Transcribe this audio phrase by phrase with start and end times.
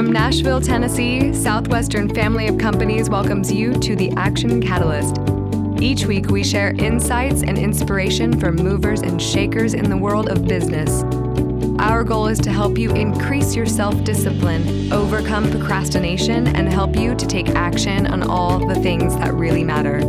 [0.00, 5.18] From Nashville, Tennessee, Southwestern Family of Companies welcomes you to the Action Catalyst.
[5.78, 10.48] Each week, we share insights and inspiration from movers and shakers in the world of
[10.48, 11.02] business.
[11.78, 17.14] Our goal is to help you increase your self discipline, overcome procrastination, and help you
[17.14, 20.00] to take action on all the things that really matter.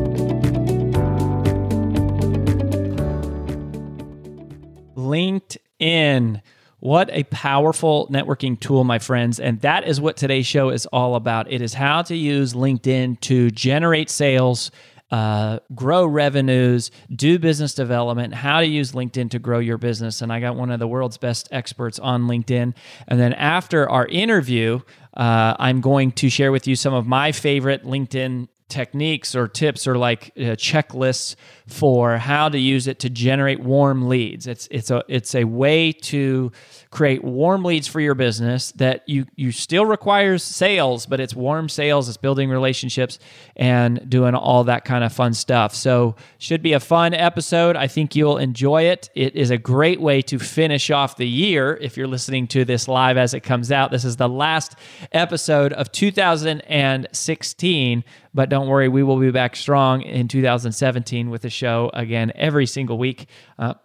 [4.95, 6.41] LinkedIn.
[6.81, 9.39] What a powerful networking tool, my friends.
[9.39, 11.51] And that is what today's show is all about.
[11.51, 14.71] It is how to use LinkedIn to generate sales,
[15.11, 20.23] uh, grow revenues, do business development, how to use LinkedIn to grow your business.
[20.23, 22.73] And I got one of the world's best experts on LinkedIn.
[23.07, 24.79] And then after our interview,
[25.15, 29.85] uh, I'm going to share with you some of my favorite LinkedIn techniques or tips
[29.85, 31.35] or like uh, checklists
[31.67, 34.47] for how to use it to generate warm leads.
[34.47, 36.51] It's it's a it's a way to
[36.91, 41.69] create warm leads for your business that you you still requires sales, but it's warm
[41.69, 43.17] sales, it's building relationships
[43.55, 45.73] and doing all that kind of fun stuff.
[45.73, 47.77] So, should be a fun episode.
[47.77, 49.09] I think you'll enjoy it.
[49.15, 52.89] It is a great way to finish off the year if you're listening to this
[52.89, 53.91] live as it comes out.
[53.91, 54.75] This is the last
[55.13, 61.49] episode of 2016, but don't worry, we will be back strong in 2017 with the
[61.49, 63.29] show again every single week.
[63.57, 63.75] Uh,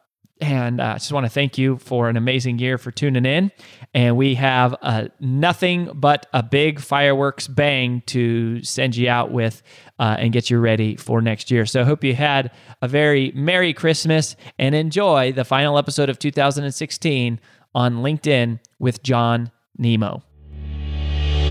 [0.41, 3.51] and I uh, just want to thank you for an amazing year for tuning in.
[3.95, 9.63] And we have uh, nothing but a big fireworks bang to send you out with
[9.99, 11.65] uh, and get you ready for next year.
[11.65, 12.51] So I hope you had
[12.83, 17.41] a very Merry Christmas and enjoy the final episode of 2016
[17.75, 20.23] on LinkedIn with John Nemo.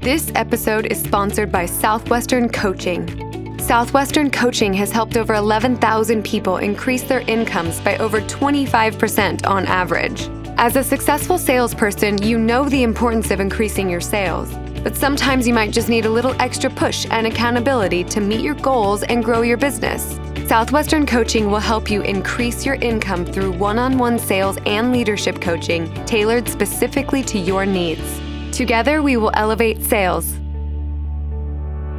[0.01, 3.44] This episode is sponsored by Southwestern Coaching.
[3.65, 10.29] Southwestern Coaching has helped over 11,000 people increase their incomes by over 25% on average.
[10.59, 15.53] As a successful salesperson, you know the importance of increasing your sales, but sometimes you
[15.55, 19.41] might just need a little extra push and accountability to meet your goals and grow
[19.41, 20.19] your business.
[20.47, 25.41] Southwestern Coaching will help you increase your income through one on one sales and leadership
[25.41, 28.21] coaching tailored specifically to your needs.
[28.55, 30.35] Together, we will elevate sales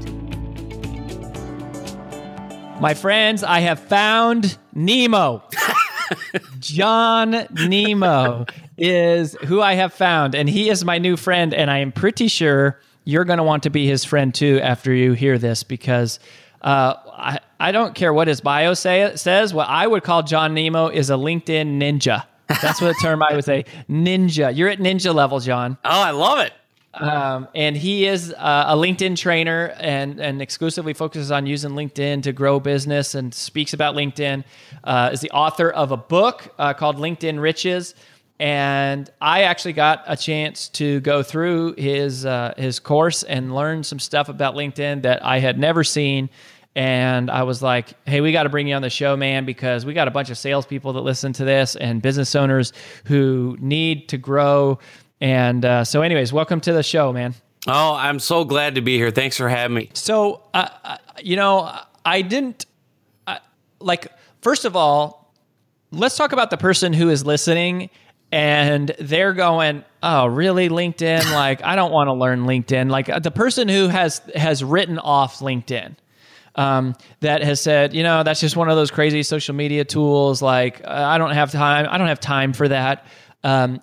[2.82, 5.44] My friends, I have found Nemo.
[6.60, 8.48] John Nemo
[8.80, 11.54] is who I have found, and he is my new friend.
[11.54, 14.92] And I am pretty sure you're going to want to be his friend too after
[14.92, 16.18] you hear this because
[16.64, 16.96] uh,
[17.60, 19.54] I, don't care what his bio say, says.
[19.54, 22.26] What I would call John Nemo is a LinkedIn ninja.
[22.48, 23.66] That's what the term I would say.
[23.90, 24.56] Ninja.
[24.56, 25.78] You're at ninja level, John.
[25.86, 26.54] Oh, I love it.
[26.94, 32.24] Um, and he is uh, a LinkedIn trainer and, and exclusively focuses on using LinkedIn
[32.24, 34.44] to grow business and speaks about LinkedIn.
[34.84, 37.96] Uh, is the author of a book uh, called LinkedIn Riches.
[38.40, 43.84] And I actually got a chance to go through his uh, his course and learn
[43.84, 46.30] some stuff about LinkedIn that I had never seen
[46.76, 49.86] and I was like, "Hey, we got to bring you on the show, man, because
[49.86, 52.74] we got a bunch of salespeople that listen to this and business owners
[53.06, 54.80] who need to grow."
[55.22, 57.36] And uh, so, anyways, welcome to the show, man.
[57.68, 59.12] Oh, I'm so glad to be here.
[59.12, 59.90] Thanks for having me.
[59.94, 62.66] So, uh, uh you know, I didn't
[63.28, 63.38] uh,
[63.80, 64.08] like.
[64.42, 65.32] First of all,
[65.92, 67.90] let's talk about the person who is listening
[68.34, 73.30] and they're going oh really linkedin like i don't want to learn linkedin like the
[73.30, 75.96] person who has has written off linkedin
[76.56, 80.42] um, that has said, you know, that's just one of those crazy social media tools.
[80.42, 81.88] Like, uh, I don't have time.
[81.90, 83.06] I don't have time for that.
[83.44, 83.82] Um,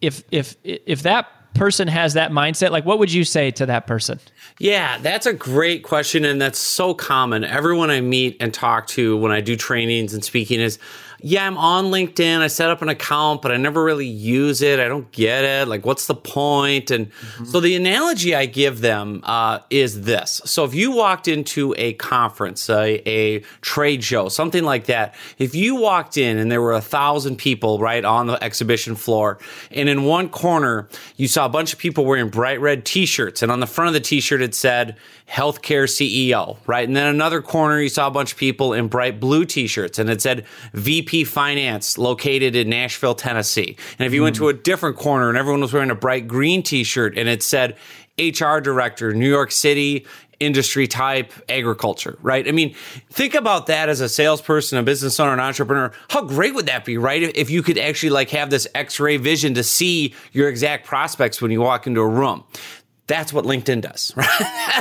[0.00, 3.86] if if if that person has that mindset, like, what would you say to that
[3.86, 4.18] person?
[4.58, 7.44] Yeah, that's a great question, and that's so common.
[7.44, 10.78] Everyone I meet and talk to when I do trainings and speaking is
[11.22, 12.40] yeah, I'm on LinkedIn.
[12.40, 14.80] I set up an account, but I never really use it.
[14.80, 15.68] I don't get it.
[15.68, 16.90] Like, what's the point?
[16.90, 17.44] And mm-hmm.
[17.44, 20.40] so the analogy I give them uh, is this.
[20.44, 25.54] So if you walked into a conference, a, a trade show, something like that, if
[25.54, 29.38] you walked in and there were a thousand people right on the exhibition floor,
[29.70, 33.52] and in one corner you saw a bunch of people wearing bright red T-shirts, and
[33.52, 34.96] on the front of the T-shirt it said
[35.32, 36.86] healthcare CEO, right?
[36.86, 39.98] And then another corner, you saw a bunch of people in bright blue t shirts
[39.98, 40.44] and it said
[40.74, 43.76] VP Finance located in Nashville, Tennessee.
[43.98, 44.24] And if you mm.
[44.24, 47.28] went to a different corner and everyone was wearing a bright green t shirt and
[47.28, 47.76] it said
[48.18, 50.06] HR Director, New York City,
[50.42, 52.46] industry type, agriculture, right?
[52.46, 52.74] I mean,
[53.10, 55.92] think about that as a salesperson, a business owner, an entrepreneur.
[56.10, 57.22] How great would that be, right?
[57.36, 61.40] If you could actually like have this x ray vision to see your exact prospects
[61.40, 62.44] when you walk into a room
[63.06, 64.28] That's what LinkedIn does, right?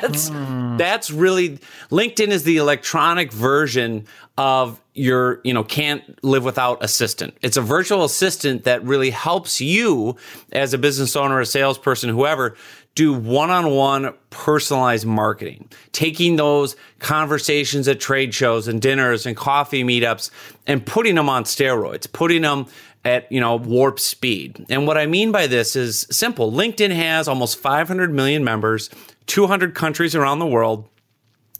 [0.02, 0.78] That's mm.
[0.78, 1.60] that's really
[1.92, 4.08] LinkedIn is the electronic version
[4.38, 7.36] of your, you know, can't live without assistant.
[7.42, 10.16] It's a virtual assistant that really helps you
[10.52, 12.56] as a business owner, a salesperson, whoever,
[12.96, 20.30] do one-on-one personalized marketing, taking those conversations at trade shows and dinners and coffee meetups
[20.68, 22.66] and putting them on steroids, putting them
[23.04, 24.66] at you know warp speed.
[24.70, 26.52] And what I mean by this is simple.
[26.52, 28.90] LinkedIn has almost 500 million members,
[29.28, 30.88] 200 countries around the world.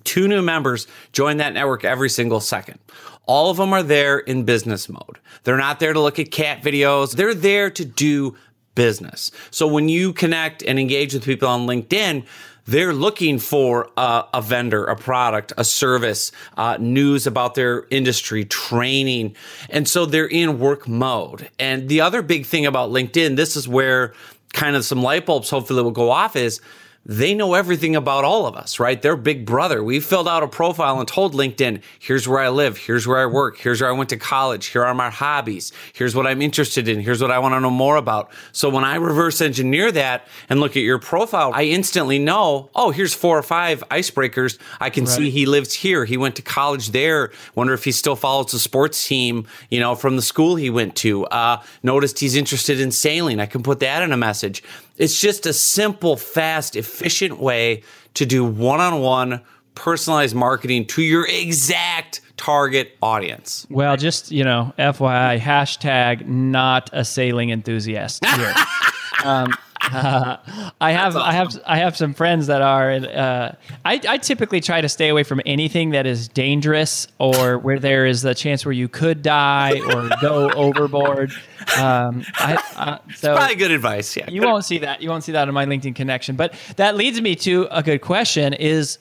[0.04, 2.80] Two new members join that network every single second.
[3.26, 5.20] All of them are there in business mode.
[5.44, 7.16] They're not there to look at cat videos.
[7.16, 8.36] They're there to do
[8.76, 9.32] business.
[9.52, 12.26] So when you connect and engage with people on LinkedIn,
[12.66, 18.46] they're looking for a, a vendor, a product, a service, uh, news about their industry,
[18.46, 19.36] training.
[19.70, 21.50] And so they're in work mode.
[21.60, 24.14] And the other big thing about LinkedIn, this is where
[24.54, 26.62] kind of some light bulbs hopefully will go off is
[27.06, 29.02] they know everything about all of us, right?
[29.02, 29.84] They're big brother.
[29.84, 33.26] We filled out a profile and told LinkedIn, here's where I live, here's where I
[33.26, 36.88] work, here's where I went to college, here are my hobbies, here's what I'm interested
[36.88, 38.30] in, here's what I want to know more about.
[38.52, 42.92] So when I reverse engineer that and look at your profile, I instantly know, oh,
[42.92, 44.60] here's four or five icebreakers.
[44.80, 45.14] I can right.
[45.14, 47.32] see he lives here, he went to college there.
[47.56, 50.96] Wonder if he still follows the sports team, you know, from the school he went
[50.98, 51.26] to.
[51.26, 53.40] Uh, noticed he's interested in sailing.
[53.40, 54.64] I can put that in a message.
[55.02, 57.82] It's just a simple, fast, efficient way
[58.14, 59.42] to do one on one
[59.74, 63.66] personalized marketing to your exact target audience.
[63.72, 68.54] Well, just, you know, FYI, hashtag not a sailing enthusiast here.
[69.26, 69.52] um,
[69.94, 70.38] uh,
[70.80, 71.30] I have awesome.
[71.30, 72.92] I have I have some friends that are.
[72.92, 77.80] Uh, I, I typically try to stay away from anything that is dangerous or where
[77.80, 81.32] there is a chance where you could die or go overboard.
[81.78, 84.16] Um, I, uh, so probably good advice.
[84.16, 85.02] Yeah, you won't see that.
[85.02, 86.36] You won't see that in my LinkedIn connection.
[86.36, 89.00] But that leads me to a good question: Is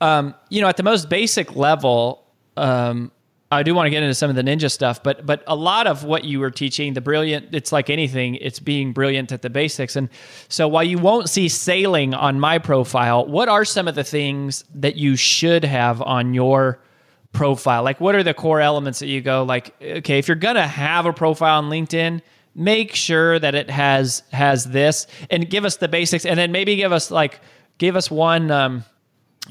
[0.00, 2.24] um, you know at the most basic level,
[2.56, 3.10] um,
[3.54, 5.86] I do want to get into some of the ninja stuff, but but a lot
[5.86, 9.50] of what you were teaching, the brilliant, it's like anything, it's being brilliant at the
[9.50, 9.96] basics.
[9.96, 10.08] And
[10.48, 14.64] so while you won't see sailing on my profile, what are some of the things
[14.74, 16.80] that you should have on your
[17.32, 17.82] profile?
[17.82, 20.66] Like what are the core elements that you go like, okay, if you're going to
[20.66, 22.22] have a profile on LinkedIn,
[22.54, 26.76] make sure that it has has this and give us the basics and then maybe
[26.76, 27.40] give us like
[27.78, 28.84] give us one um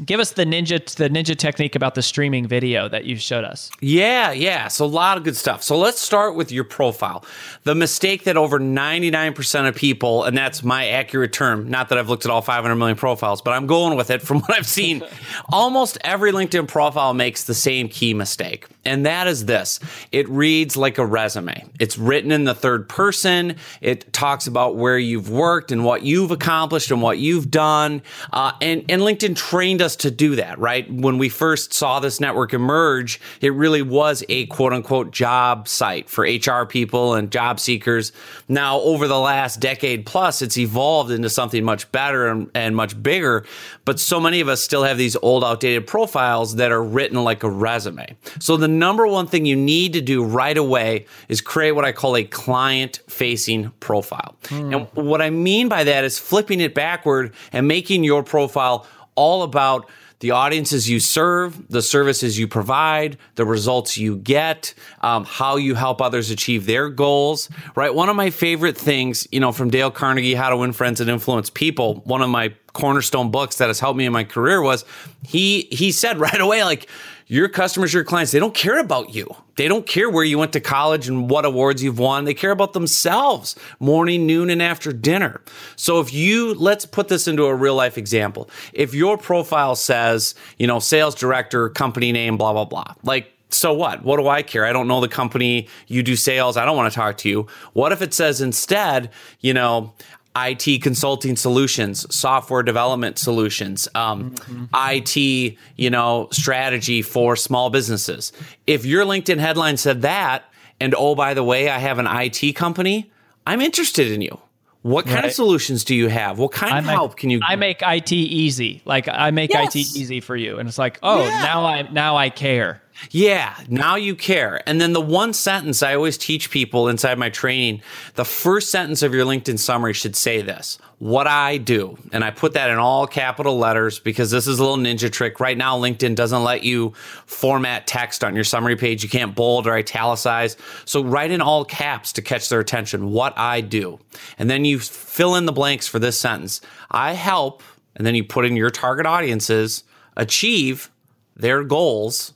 [0.06, 3.70] give us the ninja the ninja technique about the streaming video that you showed us.
[3.80, 4.68] Yeah yeah.
[4.68, 5.64] So a lot of good stuff.
[5.64, 7.24] So let's start with your profile.
[7.64, 12.10] The mistake that over 99% of people and that's my accurate term not that i've
[12.10, 15.04] looked at all 500 million profiles but i'm going with it from what i've seen.
[15.52, 19.80] Almost every linkedin profile makes the same key mistake and that is this.
[20.12, 21.66] It reads like a resume.
[21.80, 23.56] It's written in the third person.
[23.82, 28.02] It talks about where you've worked and what you've accomplished and what you've done.
[28.32, 30.92] Uh, and, and linkedin trained us to do that, right?
[30.92, 36.10] When we first saw this network emerge, it really was a quote unquote job site
[36.10, 38.12] for HR people and job seekers.
[38.48, 43.02] Now, over the last decade plus, it's evolved into something much better and, and much
[43.02, 43.46] bigger.
[43.86, 47.44] But so many of us still have these old, outdated profiles that are written like
[47.44, 48.16] a resume.
[48.40, 51.92] So, the number one thing you need to do right away is create what I
[51.92, 54.36] call a client facing profile.
[54.44, 54.76] Mm.
[54.76, 59.44] And what I mean by that is flipping it backward and making your profile all
[59.44, 59.90] about
[60.24, 65.76] the audiences you serve, the services you provide, the results you get, um, how you
[65.76, 67.94] help others achieve their goals, right?
[67.94, 71.10] One of my favorite things, you know, from Dale Carnegie, How to Win Friends and
[71.10, 74.86] Influence People, one of my cornerstone books that has helped me in my career was
[75.24, 76.88] he he said right away like
[77.34, 79.28] your customers, your clients, they don't care about you.
[79.56, 82.26] They don't care where you went to college and what awards you've won.
[82.26, 85.42] They care about themselves morning, noon, and after dinner.
[85.76, 88.52] So if you, let's put this into a real life example.
[88.72, 93.74] If your profile says, you know, sales director, company name, blah, blah, blah, like, so
[93.74, 94.04] what?
[94.04, 94.66] What do I care?
[94.66, 95.68] I don't know the company.
[95.88, 96.56] You do sales.
[96.56, 97.48] I don't want to talk to you.
[97.74, 99.12] What if it says instead,
[99.42, 99.94] you know,
[100.36, 104.66] IT consulting solutions, software development solutions, um, mm-hmm.
[104.74, 108.32] IT, you know, strategy for small businesses.
[108.66, 110.44] If your LinkedIn headline said that,
[110.80, 113.12] and oh, by the way, I have an IT company,
[113.46, 114.40] I'm interested in you.
[114.82, 115.26] What kind right.
[115.26, 116.40] of solutions do you have?
[116.40, 117.40] What kind I of make, help can you?
[117.42, 118.82] I make IT easy.
[118.84, 119.74] Like I make yes.
[119.74, 121.42] IT easy for you, and it's like, oh, yeah.
[121.42, 122.82] now I now I care.
[123.12, 124.62] Yeah, now you care.
[124.68, 127.82] And then the one sentence I always teach people inside my training,
[128.16, 131.98] the first sentence of your LinkedIn summary should say this what I do.
[132.14, 135.42] And I put that in all capital letters because this is a little ninja trick.
[135.42, 136.94] Right now, LinkedIn doesn't let you
[137.26, 139.04] format text on your summary page.
[139.04, 140.56] You can't bold or italicize.
[140.86, 144.00] So write in all caps to catch their attention what I do.
[144.40, 147.64] And then you fill in the blanks for this sentence I help,
[147.96, 149.84] and then you put in your target audiences
[150.16, 150.90] achieve
[151.36, 152.34] their goals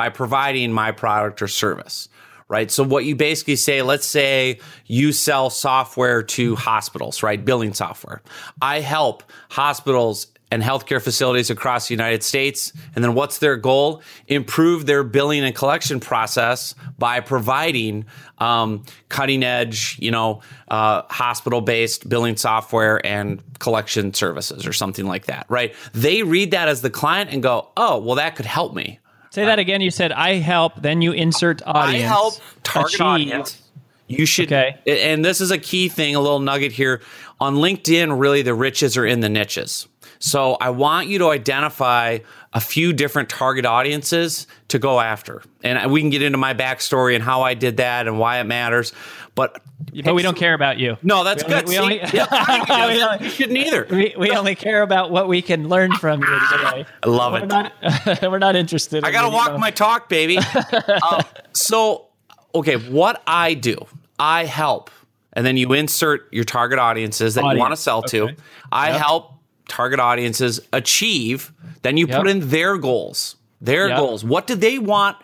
[0.00, 2.08] by providing my product or service
[2.48, 2.70] right?
[2.72, 7.44] So what you basically say, let's say you sell software to hospitals, right?
[7.44, 8.22] Billing software.
[8.60, 12.72] I help hospitals and healthcare facilities across the United States.
[12.94, 14.02] And then what's their goal?
[14.26, 18.06] Improve their billing and collection process by providing
[18.38, 25.06] um, cutting edge, you know, uh, hospital based billing software and collection services or something
[25.06, 25.74] like that, right?
[25.92, 28.98] They read that as the client and go, oh, well, that could help me.
[29.30, 29.80] Say that again.
[29.80, 32.04] You said I help, then you insert audience.
[32.04, 33.06] I help target achieve.
[33.06, 33.62] audience.
[34.08, 34.76] You should, Okay.
[34.86, 37.00] and this is a key thing, a little nugget here.
[37.38, 39.86] On LinkedIn, really the riches are in the niches.
[40.18, 42.18] So I want you to identify
[42.52, 45.42] a few different target audiences to go after.
[45.62, 48.44] And we can get into my backstory and how I did that and why it
[48.44, 48.92] matters.
[49.40, 49.62] But
[50.04, 50.98] But we don't care about you.
[51.02, 51.68] no, that's We only- good.
[51.68, 51.78] we See?
[51.80, 53.86] only- Yeah, We only- you shouldn't either.
[53.90, 56.84] We, we only care about what we can learn from you today.
[57.02, 57.46] I love We're it.
[57.46, 57.72] not,
[58.22, 59.02] we're not interested.
[59.02, 60.36] I gotta any walk my talk, baby.
[60.38, 61.22] um,
[61.54, 62.08] so,
[62.54, 63.76] okay, what I do,
[64.18, 64.90] I help,
[65.32, 68.28] and then you insert your target audiences that you want to sell to.
[68.70, 69.00] I Yep.
[69.00, 69.32] help
[69.68, 71.52] target audiences achieve.
[71.82, 72.16] Then you Yep.
[72.18, 73.36] put in their goals.
[73.62, 73.96] Their Yep.
[73.98, 74.24] goals.
[74.24, 75.16] What do they want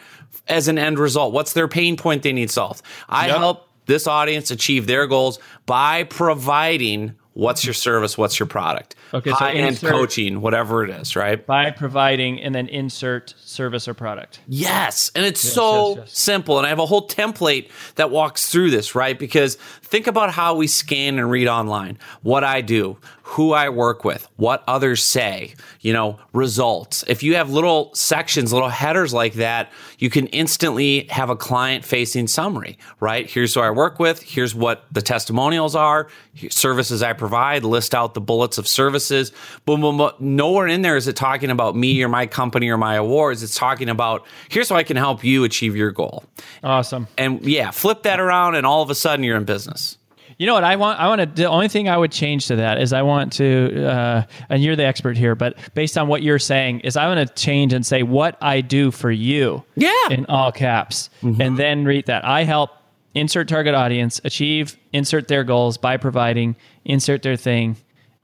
[0.48, 1.32] as an end result?
[1.34, 2.82] What's their pain point they need solved?
[3.08, 8.94] I help this audience achieve their goals by providing what's your service, what's your product,
[9.12, 11.44] Okay, so high end coaching, whatever it is, right?
[11.46, 14.40] by providing and then insert service or product.
[14.48, 15.12] Yes.
[15.14, 16.18] And it's so yes, yes.
[16.18, 16.56] simple.
[16.56, 19.18] And I have a whole template that walks through this, right?
[19.18, 22.96] Because think about how we scan and read online, what I do,
[23.28, 27.04] who I work with, what others say, you know, results.
[27.08, 31.84] If you have little sections, little headers like that, you can instantly have a client
[31.84, 33.28] facing summary, right?
[33.28, 34.22] Here's who I work with.
[34.22, 36.06] Here's what the testimonials are,
[36.50, 39.32] services I provide, list out the bullets of services.
[39.64, 40.12] Boom, boom, boom.
[40.20, 43.42] Nowhere in there is it talking about me or my company or my awards.
[43.42, 46.22] It's talking about here's how I can help you achieve your goal.
[46.62, 47.08] Awesome.
[47.18, 49.98] And yeah, flip that around, and all of a sudden you're in business.
[50.38, 51.00] You know what I want?
[51.00, 51.26] I want to.
[51.26, 54.76] The only thing I would change to that is I want to, uh, and you're
[54.76, 57.86] the expert here, but based on what you're saying, is I want to change and
[57.86, 59.64] say what I do for you.
[59.76, 59.92] Yeah.
[60.10, 62.24] In all caps, and then read that.
[62.24, 62.70] I help
[63.14, 67.76] insert target audience achieve insert their goals by providing insert their thing.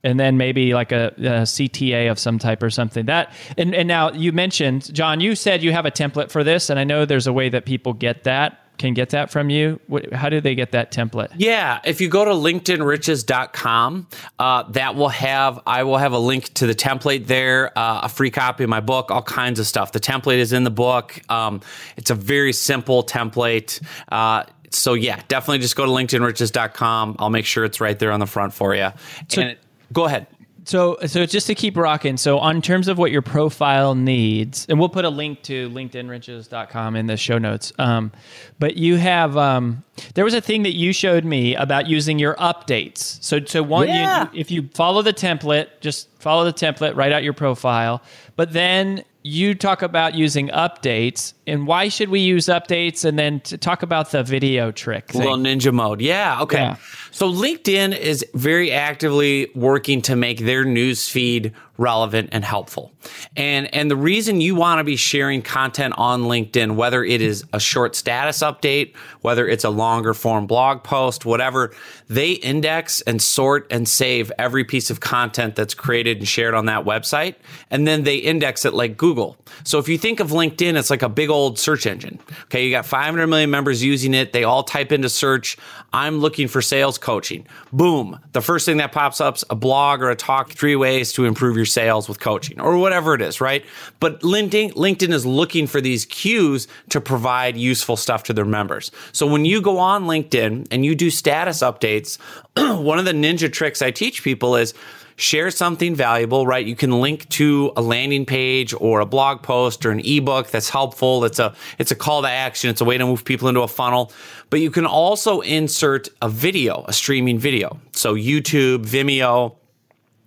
[0.05, 3.07] And then maybe like a, a CTA of some type or something.
[3.07, 5.21] That and, and now you mentioned John.
[5.21, 7.65] You said you have a template for this, and I know there's a way that
[7.65, 9.81] people get that can get that from you.
[9.87, 11.33] What, how do they get that template?
[11.37, 14.09] Yeah, if you go to linkedinriches.com,
[14.39, 18.09] uh, that will have I will have a link to the template there, uh, a
[18.09, 19.93] free copy of my book, all kinds of stuff.
[19.93, 21.21] The template is in the book.
[21.31, 21.61] Um,
[21.97, 23.81] it's a very simple template.
[24.11, 27.17] Uh, so yeah, definitely just go to linkedinriches.com.
[27.19, 28.89] I'll make sure it's right there on the front for you.
[29.37, 29.59] and it,
[29.93, 30.27] go ahead.
[30.65, 32.17] So, so just to keep rocking.
[32.17, 36.97] So, on terms of what your profile needs, and we'll put a link to LinkedInriches.com
[36.97, 37.73] in the show notes.
[37.79, 38.13] Um,
[38.59, 39.83] but you have, um,
[40.15, 43.23] there was a thing that you showed me about using your updates.
[43.23, 47.25] So, so one, you- if you follow the template, just follow the template, write out
[47.25, 48.03] your profile.
[48.37, 53.05] But then you talk about using updates, and why should we use updates?
[53.05, 55.09] And then to talk about the video trick.
[55.09, 55.23] Thing.
[55.23, 56.01] Little ninja mode.
[56.01, 56.43] Yeah.
[56.43, 56.59] Okay.
[56.59, 56.77] Yeah.
[57.11, 62.93] So LinkedIn is very actively working to make their news feed relevant and helpful.
[63.37, 67.45] And and the reason you want to be sharing content on LinkedIn, whether it is
[67.53, 71.75] a short status update, whether it's a longer form blog post, whatever,
[72.09, 76.67] they index and sort and save every piece of content that's created and shared on
[76.67, 77.35] that website.
[77.71, 79.37] And then they index it like Google.
[79.65, 82.19] So if you think of LinkedIn, it's like a big old search engine.
[82.45, 82.65] Okay.
[82.65, 84.33] You got 500 million members using it.
[84.33, 85.57] They all type into search.
[85.93, 87.47] I'm looking for sales coaching.
[87.73, 88.19] Boom.
[88.33, 91.27] The first thing that pops up is a blog or a talk, three ways to
[91.27, 93.65] improve your sales with coaching or whatever it is, right?
[94.01, 98.91] But LinkedIn, LinkedIn is looking for these cues to provide useful stuff to their members.
[99.13, 102.19] So when you go on LinkedIn and you do status updates,
[102.83, 104.75] one of the ninja tricks I teach people is
[105.23, 106.67] share something valuable, right?
[106.67, 110.69] You can link to a landing page or a blog post or an ebook that's
[110.69, 111.25] helpful.
[111.25, 112.71] It's a it's a call to action.
[112.71, 114.13] It's a way to move people into a funnel.
[114.51, 117.81] But you can also insert a video, a streaming video.
[117.93, 119.57] So YouTube, Vimeo,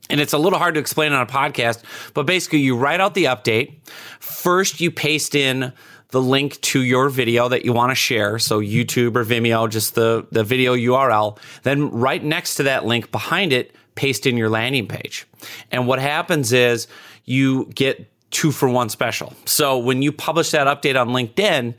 [0.09, 1.83] and it's a little hard to explain on a podcast,
[2.13, 3.75] but basically you write out the update.
[4.19, 5.73] First, you paste in
[6.09, 8.37] the link to your video that you want to share.
[8.39, 11.37] So YouTube or Vimeo, just the, the video URL.
[11.63, 15.25] Then right next to that link behind it, paste in your landing page.
[15.71, 16.87] And what happens is
[17.25, 19.33] you get two for one special.
[19.45, 21.73] So when you publish that update on LinkedIn,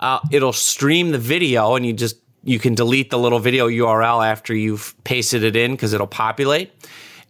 [0.00, 4.26] uh, it'll stream the video and you just you can delete the little video URL
[4.26, 6.72] after you've pasted it in because it'll populate.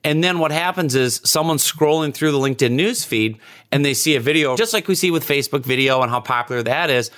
[0.05, 3.39] And then what happens is someone's scrolling through the LinkedIn news feed
[3.71, 6.63] and they see a video, just like we see with Facebook video and how popular
[6.65, 7.11] that is.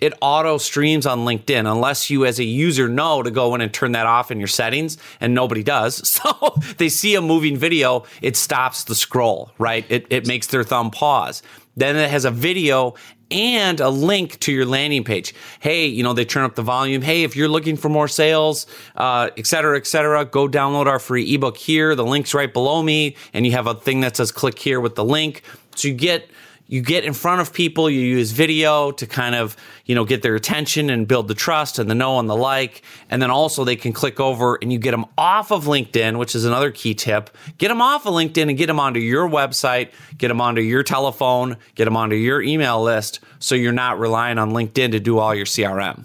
[0.00, 3.72] It auto streams on LinkedIn unless you, as a user, know to go in and
[3.72, 6.02] turn that off in your settings, and nobody does.
[6.20, 9.86] So they see a moving video, it stops the scroll, right?
[9.88, 11.42] It, it makes their thumb pause.
[11.76, 12.94] Then it has a video
[13.30, 15.34] and a link to your landing page.
[15.60, 17.02] Hey, you know, they turn up the volume.
[17.02, 18.66] Hey, if you're looking for more sales,
[18.96, 21.94] uh, et cetera, et cetera, go download our free ebook here.
[21.94, 23.16] The link's right below me.
[23.32, 25.42] And you have a thing that says click here with the link.
[25.76, 26.28] So you get
[26.70, 30.22] you get in front of people, you use video to kind of, you know, get
[30.22, 32.82] their attention and build the trust and the know and the like.
[33.10, 36.36] And then also they can click over and you get them off of LinkedIn, which
[36.36, 37.36] is another key tip.
[37.58, 40.84] Get them off of LinkedIn and get them onto your website, get them onto your
[40.84, 45.18] telephone, get them onto your email list so you're not relying on LinkedIn to do
[45.18, 46.04] all your CRM.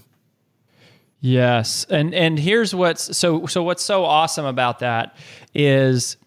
[1.21, 1.85] Yes.
[1.91, 5.15] And and here's what's so so what's so awesome about that
[5.53, 6.17] is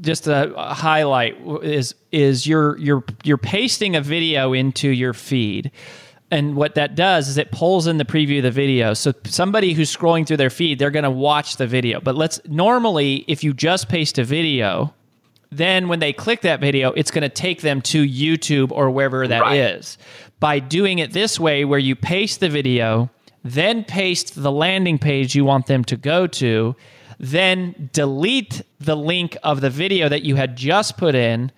[0.00, 5.70] just a highlight is is you're you're you're pasting a video into your feed
[6.30, 9.72] and what that does is it pulls in the preview of the video so somebody
[9.72, 13.44] who's scrolling through their feed they're going to watch the video but let's normally if
[13.44, 14.92] you just paste a video
[15.52, 19.28] then when they click that video it's going to take them to youtube or wherever
[19.28, 19.56] that right.
[19.56, 19.98] is.
[20.38, 23.10] by doing it this way where you paste the video
[23.44, 26.74] then paste the landing page you want them to go to
[27.20, 31.52] then delete the link of the video that you had just put in.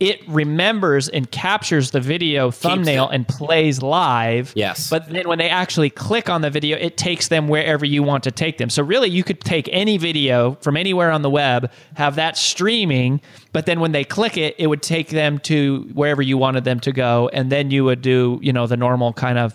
[0.00, 4.52] It remembers and captures the video thumbnail and plays live.
[4.56, 4.90] Yes.
[4.90, 8.24] But then when they actually click on the video, it takes them wherever you want
[8.24, 8.68] to take them.
[8.70, 13.20] So really, you could take any video from anywhere on the web, have that streaming,
[13.52, 16.80] but then when they click it, it would take them to wherever you wanted them
[16.80, 19.54] to go, and then you would do, you know, the normal kind of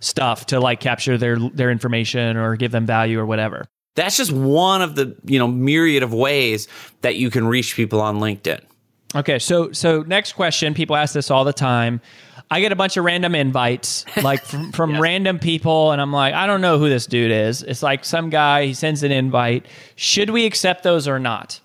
[0.00, 3.64] stuff to like capture their their information or give them value or whatever.
[3.96, 6.68] That's just one of the, you know, myriad of ways
[7.00, 8.60] that you can reach people on LinkedIn.
[9.14, 12.00] Okay, so so next question, people ask this all the time.
[12.50, 15.00] I get a bunch of random invites, like from, from yes.
[15.00, 17.62] random people, and I'm like, I don't know who this dude is.
[17.62, 19.66] It's like some guy, he sends an invite.
[19.96, 21.60] Should we accept those or not?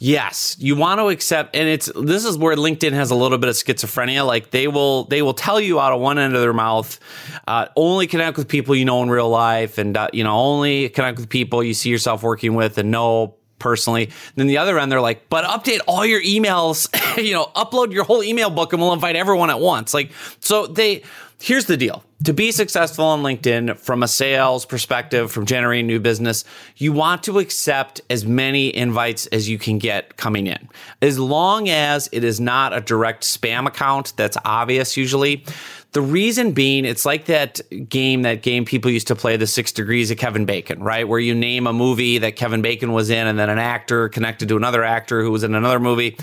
[0.00, 3.48] Yes, you want to accept, and it's this is where LinkedIn has a little bit
[3.48, 4.24] of schizophrenia.
[4.24, 7.00] Like they will they will tell you out of one end of their mouth,
[7.48, 10.88] uh, only connect with people you know in real life, and uh, you know only
[10.88, 14.04] connect with people you see yourself working with and know personally.
[14.04, 16.88] And then the other end, they're like, but update all your emails,
[17.22, 19.92] you know, upload your whole email book, and we'll invite everyone at once.
[19.92, 21.02] Like so they
[21.40, 26.00] here's the deal to be successful on LinkedIn from a sales perspective, from generating new
[26.00, 26.44] business,
[26.76, 30.68] you want to accept as many invites as you can get coming in.
[31.00, 35.44] As long as it is not a direct spam account that's obvious, usually.
[35.92, 39.72] The reason being, it's like that game, that game people used to play, The Six
[39.72, 41.08] Degrees of Kevin Bacon, right?
[41.08, 44.48] Where you name a movie that Kevin Bacon was in and then an actor connected
[44.48, 46.18] to another actor who was in another movie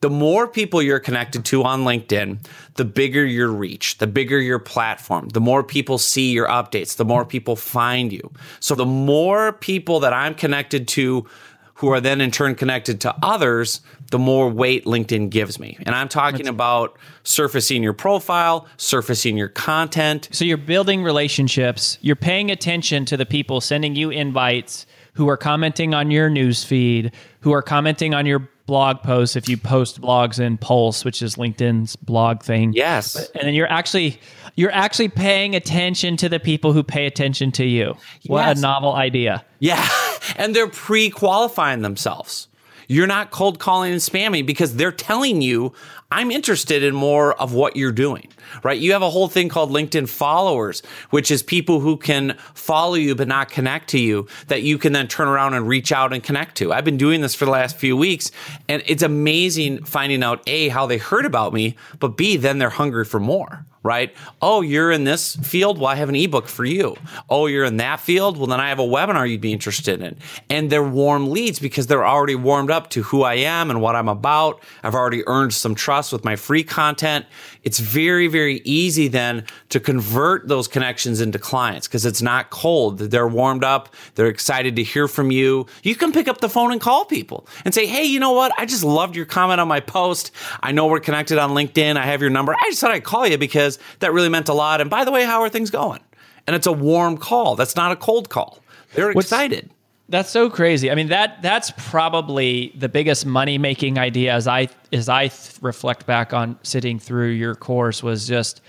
[0.00, 2.38] the more people you're connected to on LinkedIn,
[2.74, 7.04] the bigger your reach, the bigger your platform, the more people see your updates, the
[7.04, 8.30] more people find you.
[8.60, 11.26] So the more people that I'm connected to
[11.74, 13.80] who are then in turn connected to others,
[14.10, 15.76] the more weight LinkedIn gives me.
[15.84, 20.28] And I'm talking That's- about surfacing your profile, surfacing your content.
[20.32, 25.36] So you're building relationships, you're paying attention to the people sending you invites who are
[25.36, 30.00] commenting on your news feed, who are commenting on your blog posts if you post
[30.00, 32.72] blogs in Pulse, which is LinkedIn's blog thing.
[32.72, 33.16] Yes.
[33.30, 34.20] And then you're actually
[34.56, 37.94] you're actually paying attention to the people who pay attention to you.
[38.26, 38.58] What yes.
[38.58, 39.44] a novel idea.
[39.58, 39.86] Yeah.
[40.38, 42.48] And they're pre-qualifying themselves.
[42.88, 45.72] You're not cold calling and spamming because they're telling you,
[46.10, 48.28] I'm interested in more of what you're doing,
[48.62, 48.78] right?
[48.78, 53.14] You have a whole thing called LinkedIn followers, which is people who can follow you
[53.16, 56.22] but not connect to you that you can then turn around and reach out and
[56.22, 56.72] connect to.
[56.72, 58.30] I've been doing this for the last few weeks
[58.68, 62.70] and it's amazing finding out A, how they heard about me, but B, then they're
[62.70, 64.14] hungry for more, right?
[64.42, 65.78] Oh, you're in this field?
[65.78, 66.96] Well, I have an ebook for you.
[67.30, 68.36] Oh, you're in that field?
[68.36, 70.16] Well, then I have a webinar you'd be interested in.
[70.50, 73.96] And they're warm leads because they're already warmed up to who I am and what
[73.96, 74.62] I'm about.
[74.82, 77.26] I've already earned some trust with my free content.
[77.66, 83.00] It's very, very easy then to convert those connections into clients because it's not cold.
[83.00, 83.92] They're warmed up.
[84.14, 85.66] They're excited to hear from you.
[85.82, 88.52] You can pick up the phone and call people and say, Hey, you know what?
[88.56, 90.30] I just loved your comment on my post.
[90.62, 91.96] I know we're connected on LinkedIn.
[91.96, 92.54] I have your number.
[92.54, 94.80] I just thought I'd call you because that really meant a lot.
[94.80, 96.00] And by the way, how are things going?
[96.46, 97.56] And it's a warm call.
[97.56, 98.60] That's not a cold call.
[98.94, 99.70] They're What's, excited.
[100.08, 100.90] That's so crazy.
[100.90, 106.06] I mean that that's probably the biggest money making idea as I as I reflect
[106.06, 108.60] back on sitting through your course was just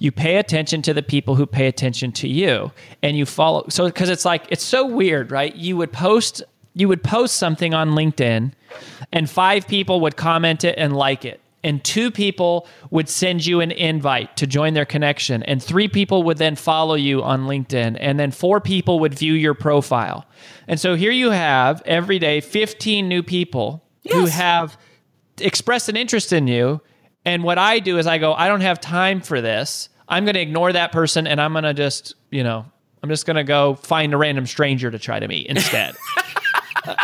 [0.00, 2.72] you pay attention to the people who pay attention to you
[3.02, 6.42] and you follow so because it's like it's so weird right you would post
[6.74, 8.52] you would post something on linkedin
[9.12, 13.60] and five people would comment it and like it and two people would send you
[13.60, 17.96] an invite to join their connection and three people would then follow you on linkedin
[18.00, 20.26] and then four people would view your profile.
[20.68, 24.14] And so here you have every day 15 new people yes.
[24.14, 24.78] who have
[25.38, 26.80] expressed an interest in you
[27.24, 29.88] and what i do is i go i don't have time for this.
[30.08, 32.66] I'm going to ignore that person and i'm going to just you know
[33.02, 35.94] i'm just going to go find a random stranger to try to meet instead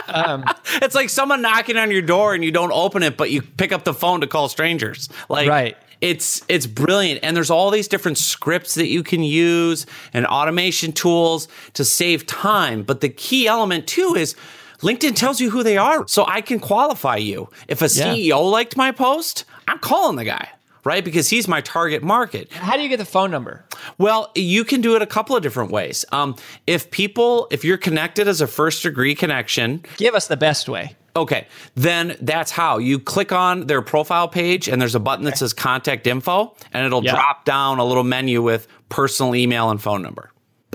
[0.08, 0.44] um,
[0.82, 3.72] it's like someone knocking on your door and you don't open it, but you pick
[3.72, 5.08] up the phone to call strangers.
[5.28, 5.76] Like, right.
[6.02, 10.92] It's it's brilliant, and there's all these different scripts that you can use and automation
[10.92, 12.82] tools to save time.
[12.82, 14.36] But the key element too is
[14.80, 17.48] LinkedIn tells you who they are, so I can qualify you.
[17.66, 18.36] If a CEO yeah.
[18.36, 20.50] liked my post, I'm calling the guy
[20.86, 21.04] right?
[21.04, 22.52] Because he's my target market.
[22.52, 23.64] How do you get the phone number?
[23.98, 26.04] Well, you can do it a couple of different ways.
[26.12, 30.68] Um, if people, if you're connected as a first degree connection, give us the best
[30.68, 30.96] way.
[31.16, 35.38] Okay, then that's how you click on their profile page and there's a button that
[35.38, 40.02] says contact info and it'll drop down a little menu with personal email and phone
[40.02, 40.30] number.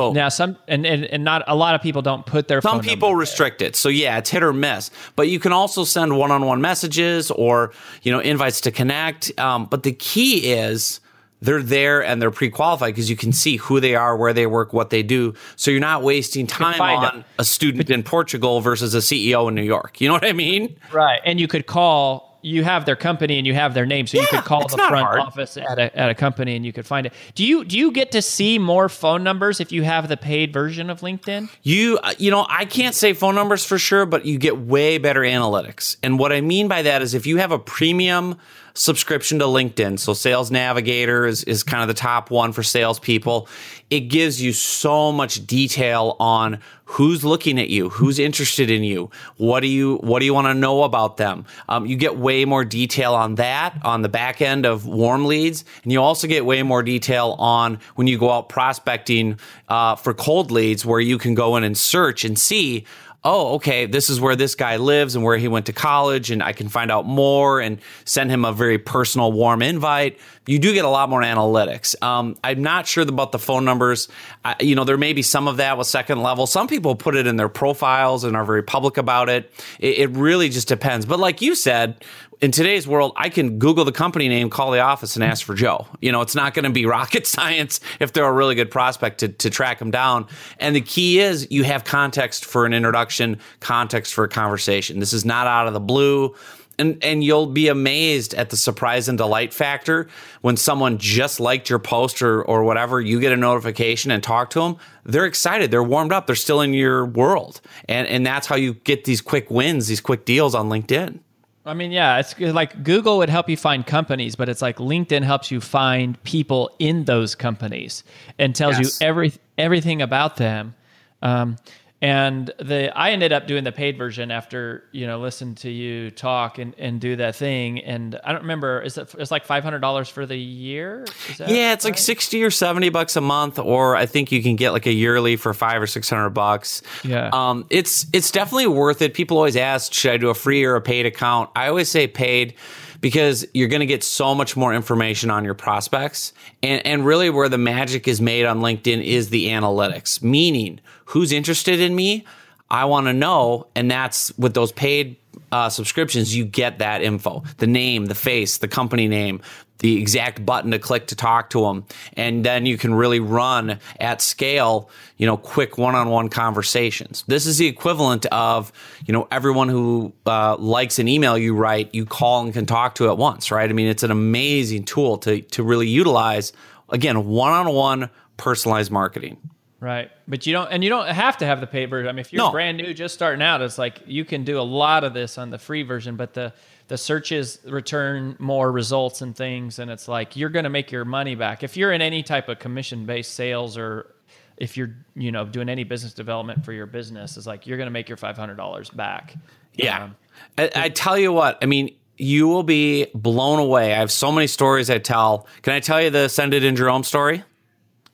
[0.07, 0.13] Boom.
[0.13, 3.15] Now some and, and, and not a lot of people don't put their some people
[3.15, 3.69] restrict there.
[3.69, 3.75] it.
[3.75, 4.91] So yeah, it's hit or miss.
[5.15, 9.37] But you can also send one-on-one messages or you know invites to connect.
[9.39, 10.99] Um, but the key is
[11.41, 14.73] they're there and they're pre-qualified because you can see who they are, where they work,
[14.73, 15.33] what they do.
[15.55, 17.25] So you're not wasting time on them.
[17.39, 19.99] a student in Portugal versus a CEO in New York.
[19.99, 20.75] You know what I mean?
[20.91, 21.19] Right.
[21.25, 24.23] And you could call you have their company and you have their name, so yeah,
[24.23, 25.19] you could call the front hard.
[25.19, 27.13] office at a, at a company and you could find it.
[27.35, 30.53] Do you do you get to see more phone numbers if you have the paid
[30.53, 31.49] version of LinkedIn?
[31.63, 34.97] You uh, you know I can't say phone numbers for sure, but you get way
[34.97, 35.97] better analytics.
[36.03, 38.37] And what I mean by that is if you have a premium
[38.73, 39.99] subscription to LinkedIn.
[39.99, 43.47] So Sales Navigator is, is kind of the top one for salespeople.
[43.89, 49.09] It gives you so much detail on who's looking at you, who's interested in you,
[49.37, 51.45] what do you what do you want to know about them.
[51.69, 55.63] Um, you get way more detail on that on the back end of warm leads,
[55.83, 60.13] and you also get way more detail on when you go out prospecting uh, for
[60.13, 62.85] cold leads, where you can go in and search and see
[63.23, 66.41] oh, okay, this is where this guy lives and where he went to college, and
[66.41, 70.19] I can find out more and send him a very personal, warm invite.
[70.47, 72.01] You do get a lot more analytics.
[72.01, 74.07] Um, I'm not sure about the phone numbers.
[74.43, 76.47] I, you know, there may be some of that with second level.
[76.47, 79.53] Some people put it in their profiles and are very public about it.
[79.79, 81.05] It, it really just depends.
[81.05, 82.03] But like you said,
[82.41, 85.53] in today's world, I can Google the company name, call the office, and ask for
[85.53, 85.85] Joe.
[86.01, 89.19] You know, it's not going to be rocket science if they're a really good prospect
[89.19, 90.25] to, to track them down.
[90.59, 94.99] And the key is you have context for an introduction, context for a conversation.
[94.99, 96.35] This is not out of the blue.
[96.79, 100.07] And, and you'll be amazed at the surprise and delight factor
[100.41, 104.49] when someone just liked your post or, or whatever, you get a notification and talk
[104.51, 104.77] to them.
[105.03, 105.69] They're excited.
[105.69, 106.25] They're warmed up.
[106.25, 107.61] They're still in your world.
[107.87, 111.19] And, and that's how you get these quick wins, these quick deals on LinkedIn.
[111.65, 115.23] I mean, yeah, it's like Google would help you find companies, but it's like LinkedIn
[115.23, 118.03] helps you find people in those companies
[118.39, 118.99] and tells yes.
[118.99, 120.73] you every everything about them.
[121.21, 121.57] Um,
[122.01, 126.09] and the I ended up doing the paid version after you know listen to you
[126.09, 127.79] talk and, and do that thing.
[127.79, 131.05] And I don't remember is it it's like five hundred dollars for the year?
[131.37, 131.91] Yeah it's right?
[131.91, 134.91] like sixty or seventy bucks a month or I think you can get like a
[134.91, 136.81] yearly for five or six hundred bucks.
[137.03, 137.29] Yeah.
[137.31, 139.13] Um it's it's definitely worth it.
[139.13, 141.51] People always ask should I do a free or a paid account?
[141.55, 142.55] I always say paid
[143.01, 146.33] because you're going to get so much more information on your prospects.
[146.63, 151.31] And, and really, where the magic is made on LinkedIn is the analytics, meaning who's
[151.31, 152.25] interested in me.
[152.69, 153.67] I want to know.
[153.75, 155.17] And that's with those paid
[155.51, 159.41] uh, subscriptions, you get that info the name, the face, the company name,
[159.81, 161.85] the exact button to click to talk to them.
[162.13, 167.23] And then you can really run at scale, you know, quick one on one conversations.
[167.27, 168.71] This is the equivalent of,
[169.05, 172.95] you know, everyone who uh, likes an email you write, you call and can talk
[172.95, 173.69] to at once, right?
[173.69, 176.53] I mean, it's an amazing tool to, to really utilize,
[176.89, 179.37] again, one on one personalized marketing.
[179.79, 180.11] Right.
[180.27, 182.07] But you don't, and you don't have to have the paid version.
[182.07, 182.51] I mean, if you're No.
[182.51, 185.49] brand new, just starting out, it's like you can do a lot of this on
[185.49, 186.53] the free version, but the,
[186.91, 189.79] the searches return more results and things.
[189.79, 191.63] And it's like you're going to make your money back.
[191.63, 194.13] If you're in any type of commission based sales or
[194.57, 197.87] if you're, you know, doing any business development for your business, it's like you're going
[197.87, 199.35] to make your $500 back.
[199.75, 200.03] Yeah.
[200.03, 200.15] Um,
[200.57, 203.93] I, I tell you what, I mean, you will be blown away.
[203.93, 205.47] I have so many stories I tell.
[205.61, 207.41] Can I tell you the Send It in Jerome story?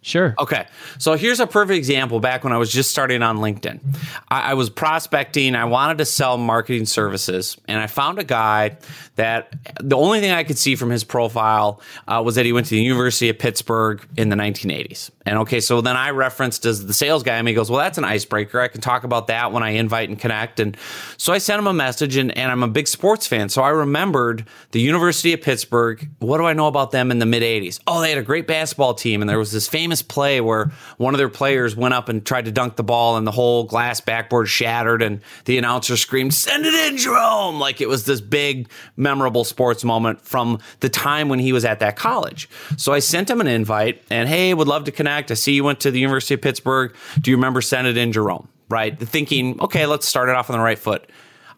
[0.01, 0.35] Sure.
[0.39, 0.67] Okay.
[0.97, 3.79] So here's a perfect example back when I was just starting on LinkedIn.
[4.29, 8.77] I, I was prospecting, I wanted to sell marketing services, and I found a guy
[9.15, 12.67] that the only thing I could see from his profile uh, was that he went
[12.67, 15.11] to the University of Pittsburgh in the 1980s.
[15.27, 17.97] And okay, so then I referenced as the sales guy, and he goes, Well, that's
[17.97, 18.61] an icebreaker.
[18.61, 20.61] I can talk about that when I invite and connect.
[20.61, 20.77] And
[21.17, 23.49] so I sent him a message, and, and I'm a big sports fan.
[23.49, 26.07] So I remembered the University of Pittsburgh.
[26.19, 27.81] What do I know about them in the mid 80s?
[27.85, 31.13] Oh, they had a great basketball team, and there was this famous play where one
[31.13, 33.99] of their players went up and tried to dunk the ball, and the whole glass
[33.99, 37.59] backboard shattered, and the announcer screamed, Send it in, Jerome!
[37.59, 41.79] Like it was this big, memorable sports moment from the time when he was at
[41.79, 42.47] that college.
[42.77, 45.16] So I sent him an invite, and hey, would love to connect.
[45.17, 46.95] I see you went to the University of Pittsburgh.
[47.19, 48.47] Do you remember Send it in, Jerome?
[48.69, 48.97] Right?
[48.97, 51.09] Thinking, okay, let's start it off on the right foot.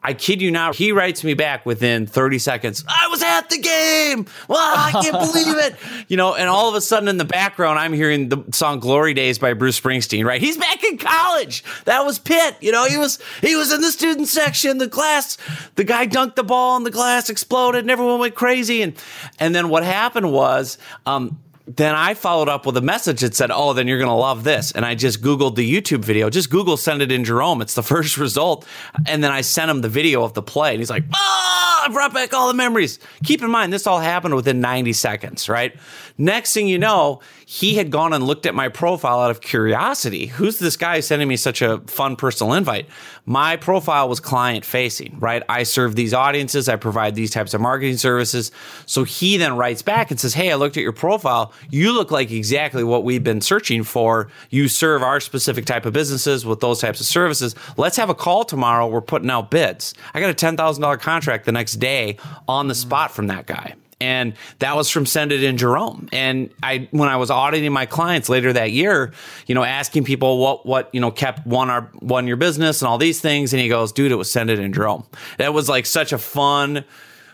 [0.01, 2.85] I kid you not, he writes me back within 30 seconds.
[2.87, 4.27] I was at the game.
[4.47, 5.75] Well, I can't believe it.
[6.07, 9.13] You know, and all of a sudden in the background, I'm hearing the song Glory
[9.13, 10.39] Days by Bruce Springsteen, right?
[10.41, 11.65] He's back in college.
[11.83, 12.55] That was Pitt.
[12.61, 14.77] You know, he was he was in the student section.
[14.77, 15.37] The glass,
[15.75, 18.81] the guy dunked the ball and the glass exploded and everyone went crazy.
[18.81, 18.93] And
[19.37, 21.39] and then what happened was um
[21.75, 24.43] then I followed up with a message that said, "Oh, then you're going to love
[24.43, 26.29] this." And I just googled the YouTube video.
[26.29, 28.65] Just Google "Send It in Jerome." It's the first result.
[29.05, 31.89] And then I sent him the video of the play, and he's like, "Ah, I
[31.89, 35.75] brought back all the memories." Keep in mind, this all happened within 90 seconds, right?
[36.17, 40.27] Next thing you know, he had gone and looked at my profile out of curiosity.
[40.27, 42.88] Who's this guy sending me such a fun personal invite?
[43.25, 45.41] My profile was client facing, right?
[45.49, 48.51] I serve these audiences, I provide these types of marketing services.
[48.85, 51.51] So he then writes back and says, Hey, I looked at your profile.
[51.71, 54.29] You look like exactly what we've been searching for.
[54.51, 57.55] You serve our specific type of businesses with those types of services.
[57.77, 58.85] Let's have a call tomorrow.
[58.85, 59.95] We're putting out bids.
[60.13, 64.33] I got a $10,000 contract the next day on the spot from that guy and
[64.59, 66.07] that was from Send It in Jerome.
[66.12, 69.12] And I, when I was auditing my clients later that year,
[69.45, 72.88] you know, asking people what what you know kept one our one your business and
[72.88, 75.05] all these things, and he goes, "Dude, it was Send It in Jerome."
[75.38, 76.85] That was like such a fun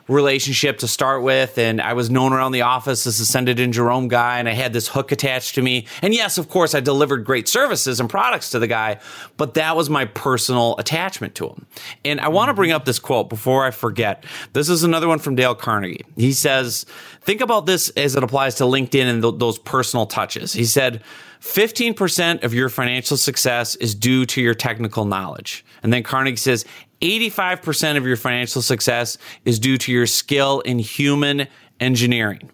[0.07, 4.07] relationship to start with and I was known around the office as Send in Jerome
[4.07, 5.87] guy and I had this hook attached to me.
[6.01, 8.99] And yes, of course, I delivered great services and products to the guy,
[9.37, 11.65] but that was my personal attachment to him.
[12.03, 14.23] And I want to bring up this quote before I forget.
[14.53, 16.05] This is another one from Dale Carnegie.
[16.15, 16.85] He says,
[17.21, 20.53] think about this as it applies to LinkedIn and th- those personal touches.
[20.53, 21.01] He said,
[21.41, 25.63] 15% of your financial success is due to your technical knowledge.
[25.83, 26.65] And then Carnegie says
[27.01, 31.47] 85% of your financial success is due to your skill in human
[31.79, 32.49] engineering.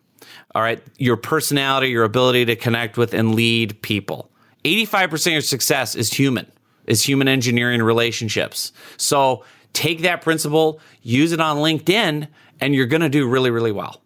[0.54, 0.82] All right.
[0.97, 4.30] Your personality, your ability to connect with and lead people.
[4.65, 6.51] 85% of your success is human,
[6.86, 8.71] is human engineering relationships.
[8.97, 12.27] So take that principle, use it on LinkedIn,
[12.60, 14.01] and you're going to do really, really well.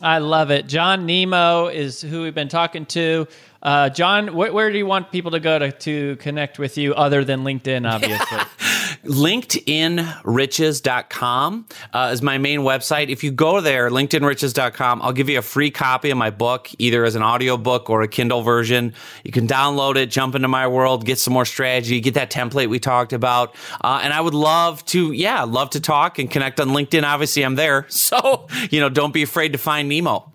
[0.00, 0.66] I love it.
[0.66, 3.26] John Nemo is who we've been talking to.
[3.62, 6.94] Uh, John, wh- where do you want people to go to, to connect with you
[6.94, 8.38] other than LinkedIn, obviously?
[9.04, 13.08] LinkedInriches.com uh, is my main website.
[13.08, 17.04] If you go there, LinkedInriches.com, I'll give you a free copy of my book, either
[17.04, 18.94] as an audio book or a Kindle version.
[19.22, 22.68] You can download it, jump into my world, get some more strategy, get that template
[22.68, 23.54] we talked about.
[23.80, 27.04] Uh, and I would love to, yeah, love to talk and connect on LinkedIn.
[27.04, 27.86] Obviously, I'm there.
[28.04, 30.33] So, you know, don't be afraid to find Nemo.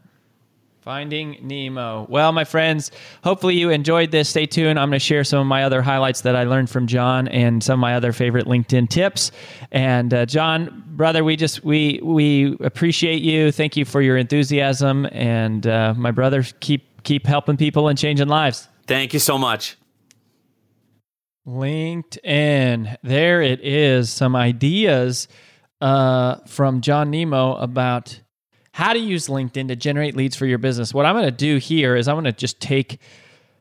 [0.90, 2.08] Finding Nemo.
[2.10, 2.90] Well, my friends,
[3.24, 4.28] hopefully you enjoyed this.
[4.28, 4.80] Stay tuned.
[4.80, 7.64] I'm going to share some of my other highlights that I learned from John and
[7.64, 9.32] some of my other favorite LinkedIn tips.
[9.72, 13.52] And uh, John, brother, we just we we appreciate you.
[13.52, 18.28] Thank you for your enthusiasm, and uh, my brother, keep keep helping people and changing
[18.28, 18.68] lives.
[18.88, 19.78] Thank you so much.
[21.48, 22.98] LinkedIn.
[23.04, 24.10] There it is.
[24.10, 25.28] Some ideas
[25.82, 28.22] uh, from John Nemo about
[28.72, 30.94] how to use LinkedIn to generate leads for your business.
[30.94, 33.00] What I'm going to do here is I'm going to just take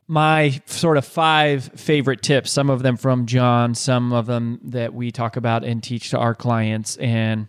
[0.07, 4.93] my sort of five favorite tips, some of them from John, some of them that
[4.93, 7.47] we talk about and teach to our clients, and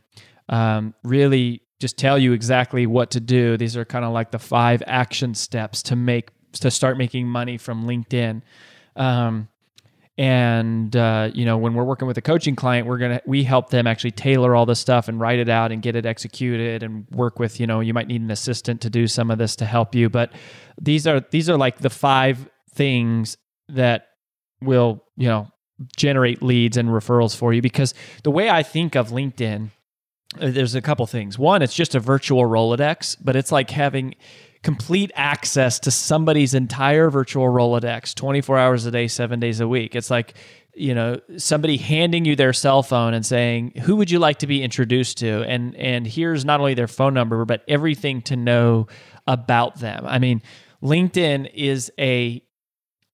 [0.51, 3.57] um, really just tell you exactly what to do.
[3.57, 7.57] These are kind of like the five action steps to make to start making money
[7.57, 8.43] from LinkedIn.
[8.97, 9.49] Um,
[10.21, 13.71] and uh, you know when we're working with a coaching client we're gonna we help
[13.71, 17.07] them actually tailor all this stuff and write it out and get it executed and
[17.11, 19.65] work with you know you might need an assistant to do some of this to
[19.65, 20.31] help you but
[20.81, 23.37] these are these are like the five things
[23.69, 24.09] that
[24.63, 25.49] will, you know,
[25.97, 29.71] generate leads and referrals for you because the way I think of LinkedIn
[30.41, 31.39] uh, there's a couple things.
[31.39, 34.15] One, it's just a virtual Rolodex, but it's like having
[34.63, 39.95] complete access to somebody's entire virtual Rolodex 24 hours a day, seven days a week.
[39.95, 40.35] It's like,
[40.75, 44.47] you know, somebody handing you their cell phone and saying, who would you like to
[44.47, 45.43] be introduced to?
[45.45, 48.87] And, and here's not only their phone number, but everything to know
[49.27, 50.05] about them.
[50.07, 50.43] I mean,
[50.83, 52.43] LinkedIn is a,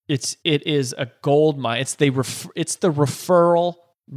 [0.07, 1.81] it's, it is a gold mine.
[1.81, 3.75] It's the, ref, it's the referral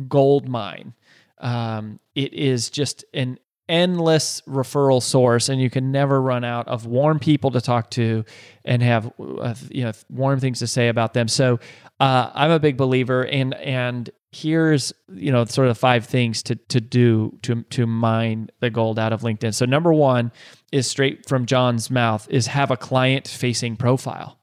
[0.08, 0.94] gold mine.
[1.38, 3.38] Um, it is just an
[3.70, 8.24] endless referral source and you can never run out of warm people to talk to
[8.64, 11.28] and have uh, you know warm things to say about them.
[11.28, 11.60] So
[12.00, 16.56] uh, i'm a big believer and and here's you know sort of five things to
[16.56, 19.54] to do to to mine the gold out of linkedin.
[19.54, 20.32] So number one
[20.72, 24.38] is straight from john's mouth is have a client facing profile.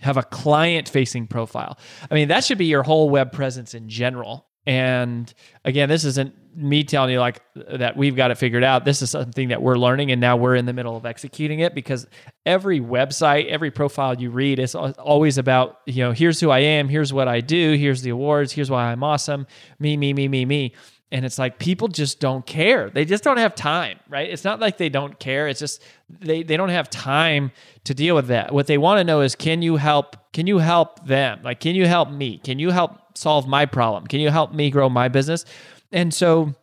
[0.00, 1.76] Have a client facing profile.
[2.10, 5.32] I mean that should be your whole web presence in general and
[5.64, 8.84] again, this isn't me telling you like that we've got it figured out.
[8.84, 11.74] This is something that we're learning and now we're in the middle of executing it
[11.74, 12.06] because
[12.44, 16.86] every website, every profile you read is always about, you know, here's who I am,
[16.90, 19.46] here's what I do, here's the awards, here's why I'm awesome,
[19.78, 20.74] me, me, me, me, me.
[21.10, 22.90] And it's like people just don't care.
[22.90, 24.28] They just don't have time, right?
[24.28, 25.48] It's not like they don't care.
[25.48, 27.52] It's just they, they don't have time
[27.84, 28.52] to deal with that.
[28.52, 31.40] What they want to know is can you help can you help them?
[31.42, 32.36] Like can you help me?
[32.36, 34.06] Can you help solve my problem?
[34.06, 35.44] Can you help me grow my business?
[35.92, 36.54] And so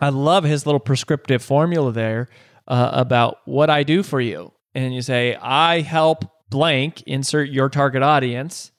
[0.00, 2.28] I love his little prescriptive formula there
[2.66, 4.52] uh, about what I do for you.
[4.74, 8.72] And you say, I help blank, insert your target audience,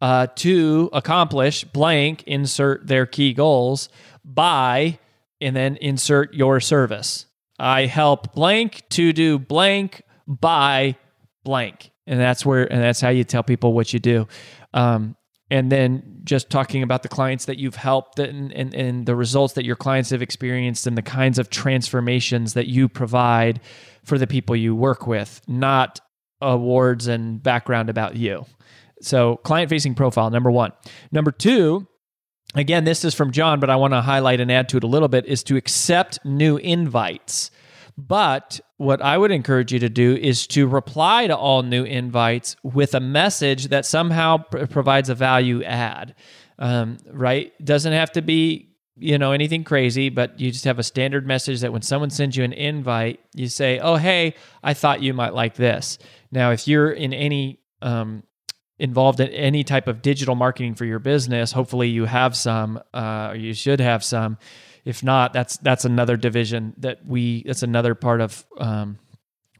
[0.00, 3.88] uh, to accomplish blank, insert their key goals
[4.24, 4.98] by,
[5.40, 7.26] and then insert your service.
[7.58, 10.96] I help blank to do blank by
[11.44, 11.90] blank.
[12.06, 14.28] And that's where, and that's how you tell people what you do.
[14.72, 15.16] Um,
[15.50, 19.54] and then just talking about the clients that you've helped and, and, and the results
[19.54, 23.60] that your clients have experienced and the kinds of transformations that you provide
[24.04, 26.00] for the people you work with, not
[26.40, 28.44] awards and background about you.
[29.00, 30.72] So, client facing profile, number one.
[31.12, 31.86] Number two,
[32.54, 34.88] again, this is from John, but I want to highlight and add to it a
[34.88, 37.50] little bit, is to accept new invites.
[37.98, 42.54] But what I would encourage you to do is to reply to all new invites
[42.62, 46.14] with a message that somehow pr- provides a value add.
[46.60, 47.52] Um, right?
[47.64, 48.68] Doesn't have to be
[49.00, 52.36] you know anything crazy, but you just have a standard message that when someone sends
[52.36, 55.98] you an invite, you say, "Oh, hey, I thought you might like this."
[56.30, 58.22] Now, if you're in any um,
[58.78, 63.30] involved in any type of digital marketing for your business, hopefully you have some, uh,
[63.30, 64.38] or you should have some
[64.84, 67.42] if not, that's that's another division that we.
[67.46, 68.98] That's another part of um,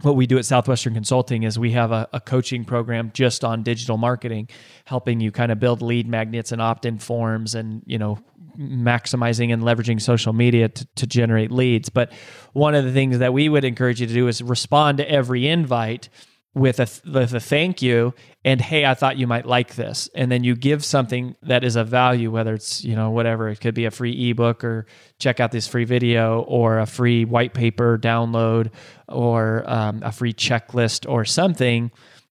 [0.02, 3.62] what we do at Southwestern Consulting is we have a, a, coaching program just on
[3.62, 4.48] digital marketing,
[4.84, 8.18] helping you kind of build lead magnets and opt-in forms, and you know
[8.58, 11.88] maximizing and leveraging social media to, to generate leads.
[11.88, 12.12] But
[12.52, 15.46] one of the things that we would encourage you to do is respond to every
[15.46, 16.08] invite
[16.58, 18.12] with a with a thank you
[18.44, 20.08] and hey i thought you might like this.
[20.14, 23.48] And then you give something that is of value whether it's you know whatever.
[23.48, 24.86] It could be a free ebook or
[25.18, 28.70] check out this free video or a free white paper download
[29.08, 31.90] or um, a free checklist or something.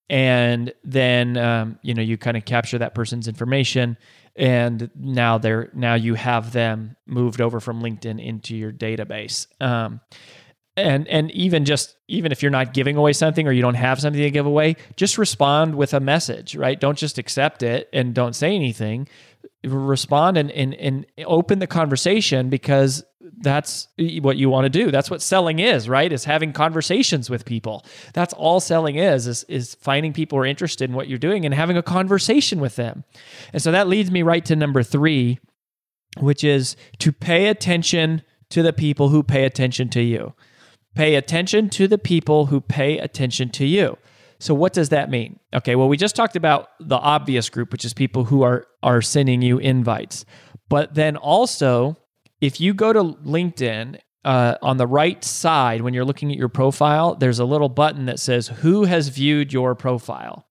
[0.10, 3.98] And then um, you know you kind of capture that person's information
[4.36, 9.48] and now they're now you have them moved over from linkedin into your database.
[9.62, 10.00] Um,
[10.78, 14.00] and and even just even if you're not giving away something or you don't have
[14.00, 16.80] something to give away just respond with a message right?
[16.80, 19.08] Don't just accept it and don't say anything.
[19.64, 23.04] Respond and and, and open the conversation because
[23.40, 24.90] that's what you want to do.
[24.90, 26.14] That's what selling is right?
[26.14, 27.84] Is having conversations with people.
[28.14, 31.44] That's all selling is is is finding people who are interested in what you're doing
[31.44, 33.04] and having a conversation with them.
[33.52, 35.40] And so that leads me right to number 3
[36.20, 40.34] which is to pay attention to the people who pay attention to you
[40.98, 43.98] Pay attention to the people who pay attention to you.
[44.40, 45.40] So what does that mean?
[45.54, 49.04] Okay, well we just talked about the obvious group, which is people who are are
[49.04, 50.26] sending you invites.
[50.70, 51.98] But then also,
[52.42, 56.50] if you go to LinkedIn uh, on the right side when you're looking at your
[56.50, 60.48] profile, there's a little button that says "Who has viewed your profile,"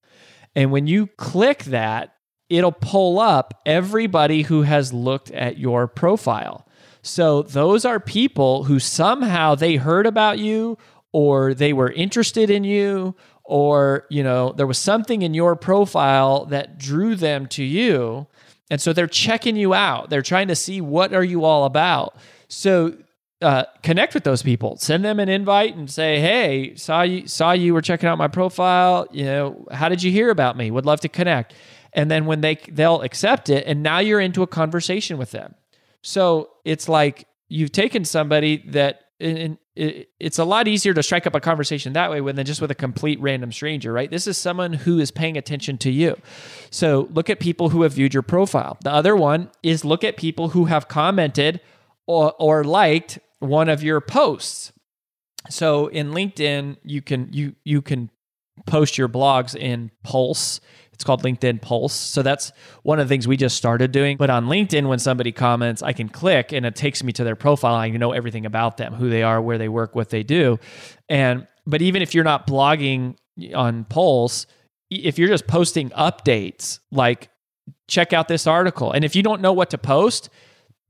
[0.55, 2.15] and when you click that,
[2.49, 6.69] it'll pull up everybody who has looked at your profile.
[7.07, 10.77] So those are people who somehow they heard about you
[11.13, 13.15] or they were interested in you
[13.45, 18.27] or you know there was something in your profile that drew them to you.
[18.71, 20.11] And so they're checking you out.
[20.11, 22.17] They're trying to see what are you all about.
[22.49, 22.97] So
[23.41, 24.77] uh, connect with those people.
[24.79, 28.29] Send them an invite and say hey saw you saw you were checking out my
[28.29, 29.07] profile.
[29.13, 30.73] You know how did you hear about me?
[30.73, 31.55] Would love to connect.
[31.93, 35.55] And then when they they'll accept it and now you're into a conversation with them
[36.07, 41.35] so it's like you've taken somebody that in, it's a lot easier to strike up
[41.35, 44.09] a conversation that way than just with a complete random stranger, right?
[44.09, 46.17] This is someone who is paying attention to you.
[46.71, 48.79] So look at people who have viewed your profile.
[48.85, 51.61] The other one is look at people who have commented
[52.07, 54.73] or, or liked one of your posts.
[55.51, 58.11] So in LinkedIn, you can you you can
[58.67, 60.61] post your blogs in Pulse
[60.97, 61.93] it's called LinkedIn Pulse.
[61.93, 64.17] So that's one of the things we just started doing.
[64.17, 67.37] But on LinkedIn, when somebody comments, I can click and it takes me to their
[67.37, 67.75] profile.
[67.75, 70.59] I know everything about them, who they are, where they work, what they do.
[71.11, 73.17] And but even if you're not blogging
[73.55, 74.47] on Pulse,
[74.89, 77.29] if you're just posting updates, like
[77.89, 78.91] check out this article.
[78.93, 80.31] And if you don't know what to post,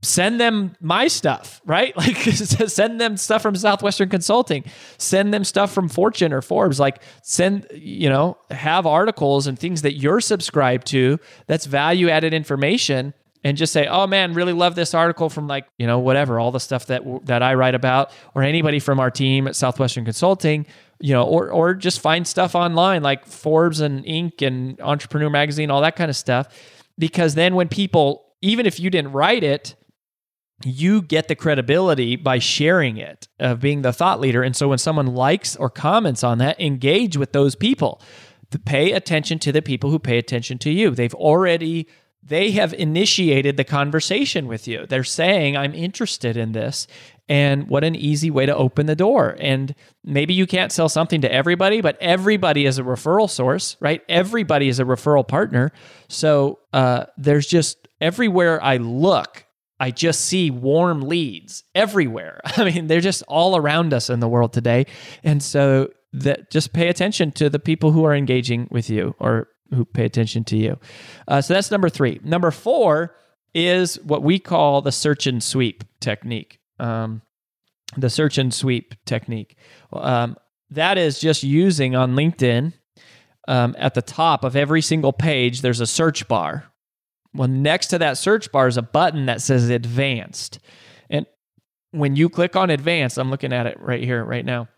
[0.02, 1.94] send them my stuff, right?
[2.06, 4.64] Like send them stuff from Southwestern Consulting,
[4.98, 6.78] send them stuff from Fortune or Forbes.
[6.78, 12.34] Like send, you know, have articles and things that you're subscribed to that's value added
[12.34, 13.14] information
[13.46, 16.50] and just say, "Oh man, really love this article from like, you know, whatever, all
[16.50, 20.66] the stuff that that I write about or anybody from our team at Southwestern Consulting."
[20.98, 24.44] You know, or or just find stuff online like Forbes and Inc.
[24.46, 26.48] and Entrepreneur Magazine, all that kind of stuff.
[26.98, 29.76] Because then when people, even if you didn't write it,
[30.64, 34.42] you get the credibility by sharing it, of being the thought leader.
[34.42, 38.00] And so when someone likes or comments on that, engage with those people.
[38.52, 40.92] To pay attention to the people who pay attention to you.
[40.92, 41.88] They've already
[42.26, 44.84] they have initiated the conversation with you.
[44.86, 46.88] They're saying, I'm interested in this.
[47.28, 49.36] And what an easy way to open the door.
[49.38, 54.02] And maybe you can't sell something to everybody, but everybody is a referral source, right?
[54.08, 55.72] Everybody is a referral partner.
[56.08, 59.45] So uh, there's just everywhere I look,
[59.78, 62.40] I just see warm leads everywhere.
[62.56, 64.86] I mean, they're just all around us in the world today.
[65.22, 69.48] And so that just pay attention to the people who are engaging with you or
[69.70, 70.78] who pay attention to you.
[71.28, 72.20] Uh, so that's number three.
[72.22, 73.14] Number four
[73.54, 76.60] is what we call the search and sweep technique.
[76.78, 77.22] Um,
[77.96, 79.56] the search and sweep technique.
[79.92, 80.36] Um,
[80.70, 82.72] that is just using on LinkedIn
[83.48, 86.64] um, at the top of every single page, there's a search bar
[87.36, 90.58] well, next to that search bar is a button that says advanced.
[91.10, 91.26] And
[91.90, 94.68] when you click on advanced, I'm looking at it right here, right now.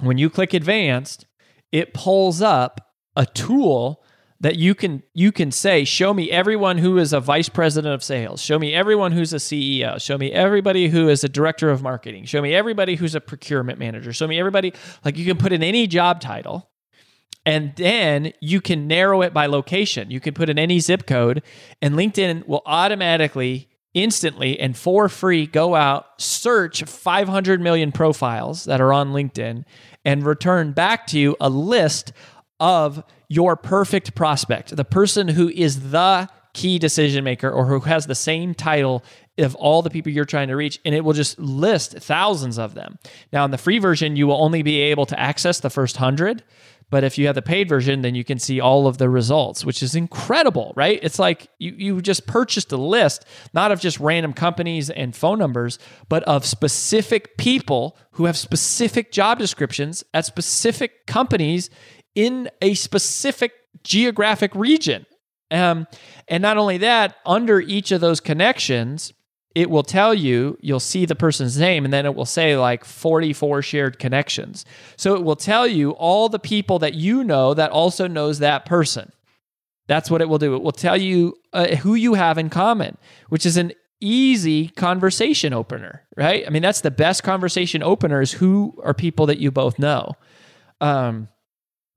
[0.00, 1.26] When you click advanced,
[1.72, 2.80] it pulls up
[3.16, 4.02] a tool
[4.40, 8.04] that you can you can say show me everyone who is a vice president of
[8.04, 11.82] sales show me everyone who's a ceo show me everybody who is a director of
[11.82, 14.72] marketing show me everybody who's a procurement manager show me everybody
[15.04, 16.70] like you can put in any job title
[17.48, 20.10] and then you can narrow it by location.
[20.10, 21.42] You can put in any zip code,
[21.80, 28.82] and LinkedIn will automatically, instantly, and for free go out, search 500 million profiles that
[28.82, 29.64] are on LinkedIn,
[30.04, 32.12] and return back to you a list
[32.60, 38.06] of your perfect prospect, the person who is the key decision maker or who has
[38.06, 39.02] the same title
[39.38, 42.74] of all the people you're trying to reach, and it will just list thousands of
[42.74, 42.98] them.
[43.32, 46.42] Now, in the free version, you will only be able to access the first hundred.
[46.90, 49.64] But if you have the paid version, then you can see all of the results,
[49.64, 50.98] which is incredible, right?
[51.02, 55.38] It's like you, you just purchased a list, not of just random companies and phone
[55.38, 55.78] numbers,
[56.08, 61.68] but of specific people who have specific job descriptions at specific companies
[62.14, 63.52] in a specific
[63.84, 65.04] geographic region.
[65.50, 65.86] Um,
[66.26, 69.12] and not only that, under each of those connections,
[69.58, 72.84] it will tell you, you'll see the person's name, and then it will say like
[72.84, 74.64] 44 shared connections.
[74.96, 78.66] So it will tell you all the people that you know that also knows that
[78.66, 79.10] person.
[79.88, 80.54] That's what it will do.
[80.54, 82.98] It will tell you uh, who you have in common,
[83.30, 86.46] which is an easy conversation opener, right?
[86.46, 90.12] I mean, that's the best conversation opener is who are people that you both know.
[90.80, 91.26] Um,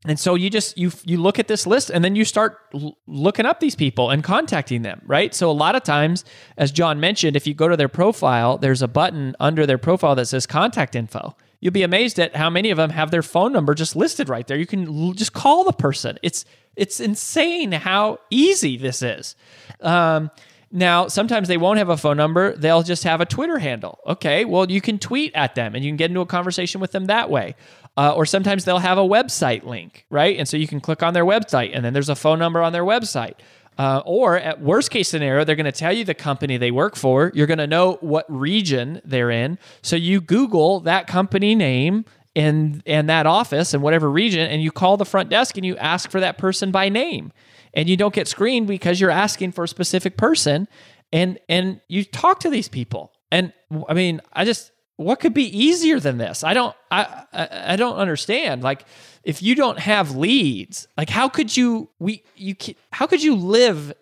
[0.08, 2.98] and so you just you you look at this list and then you start l-
[3.08, 5.34] looking up these people and contacting them right?
[5.36, 6.26] So a lot of times
[6.58, 10.16] as john mentioned if you go to their profile there's a button under their profile
[10.16, 11.36] that says contact info.
[11.60, 14.48] You'll be amazed at how many of them have their phone number just listed right
[14.48, 14.58] there.
[14.58, 16.18] You can l- just call the person.
[16.24, 16.44] It's
[16.76, 19.36] it's insane how easy this is.
[19.82, 20.32] Um,
[20.72, 22.56] now, sometimes they won't have a phone number.
[22.56, 24.00] They'll just have a Twitter handle.
[24.08, 26.92] Okay, well, you can tweet at them and you can get into a conversation with
[26.92, 27.56] them that way.
[27.98, 30.38] Uh, or sometimes they'll have a website link, right?
[30.38, 32.72] And so you can click on their website and then there's a phone number on
[32.72, 33.34] their website.
[33.78, 36.96] Uh, or at worst case scenario, they're going to tell you the company they work
[36.96, 37.32] for.
[37.34, 39.58] You're going to know what region they're in.
[39.82, 44.72] So you Google that company name and and that office and whatever region, and you
[44.72, 47.34] call the front desk and you ask for that person by name.
[47.74, 50.68] And you don't get screened because you're asking for a specific person.
[51.12, 53.12] And and you talk to these people.
[53.32, 53.54] And
[53.88, 56.44] I mean, I just what could be easier than this?
[56.44, 58.64] I don't I, I I don't understand.
[58.64, 58.86] Like
[59.24, 62.56] if you don't have leads, like how could you we you
[62.92, 63.94] how could you live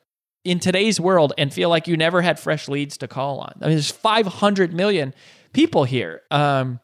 [0.44, 3.54] in today's world and feel like you never had fresh leads to call on?
[3.62, 5.14] I mean, there's 500 million
[5.54, 6.22] people here.
[6.32, 6.80] Um,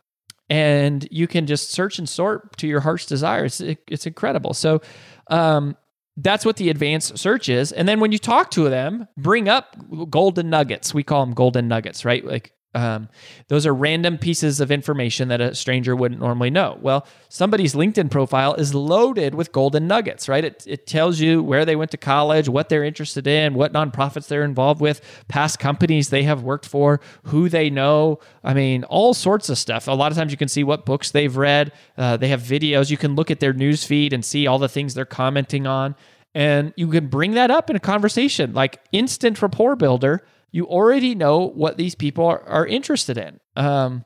[0.50, 3.46] and you can just search and sort to your heart's desire.
[3.46, 4.54] It's, it's incredible.
[4.54, 4.82] So,
[5.28, 5.76] um,
[6.18, 7.72] that's what the advanced search is.
[7.72, 9.76] And then when you talk to them, bring up
[10.09, 10.93] golden nuggets.
[10.93, 12.24] We call them golden nuggets, right?
[12.24, 13.08] Like um,
[13.48, 16.78] those are random pieces of information that a stranger wouldn't normally know.
[16.82, 20.44] Well, somebody's LinkedIn profile is loaded with golden nuggets, right?
[20.44, 24.28] It, it tells you where they went to college, what they're interested in, what nonprofits
[24.28, 28.20] they're involved with, past companies they have worked for, who they know.
[28.44, 29.88] I mean, all sorts of stuff.
[29.88, 31.72] A lot of times you can see what books they've read.
[31.98, 32.92] Uh, they have videos.
[32.92, 35.96] You can look at their news feed and see all the things they're commenting on.
[36.34, 41.16] And you can bring that up in a conversation like instant rapport builder you already
[41.16, 43.41] know what these people are, are interested in.
[43.58, 44.06] Um,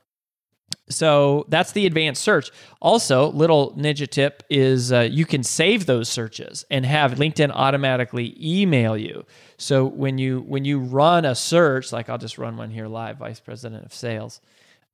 [0.90, 2.50] so that's the advanced search.
[2.82, 8.36] Also, little ninja tip is uh, you can save those searches and have LinkedIn automatically
[8.42, 9.26] email you.
[9.58, 13.18] So when you when you run a search, like I'll just run one here live,
[13.18, 14.42] vice president of sales,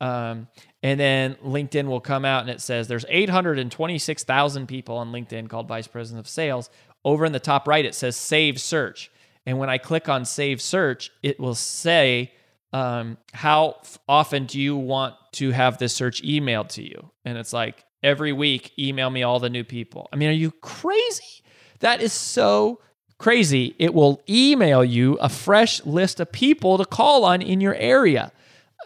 [0.02, 0.50] um,
[0.84, 5.70] and then LinkedIn will come out and it says there's 826,000 people on LinkedIn called
[5.70, 6.70] vice president of sales.
[7.06, 9.10] Over in the top right, it says save search.
[9.46, 12.32] And when I click on save search, it will say,
[12.74, 13.78] um, how
[14.10, 17.12] often do you want to have this search emailed to you?
[17.24, 20.10] And it's like, every week, email me all the new people.
[20.12, 21.44] I mean, are you crazy?
[21.80, 22.80] That is so
[23.18, 23.76] crazy.
[23.80, 28.32] It will email you a fresh list of people to call on in your area.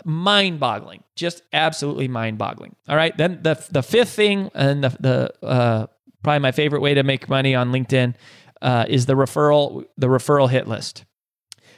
[0.06, 2.76] Mind boggling, just absolutely mind boggling.
[2.88, 3.16] All right.
[3.18, 5.88] Then the, the fifth thing, and the, the uh,
[6.24, 8.16] probably my favorite way to make money on LinkedIn
[8.62, 11.06] uh, is the referral the referral hit list,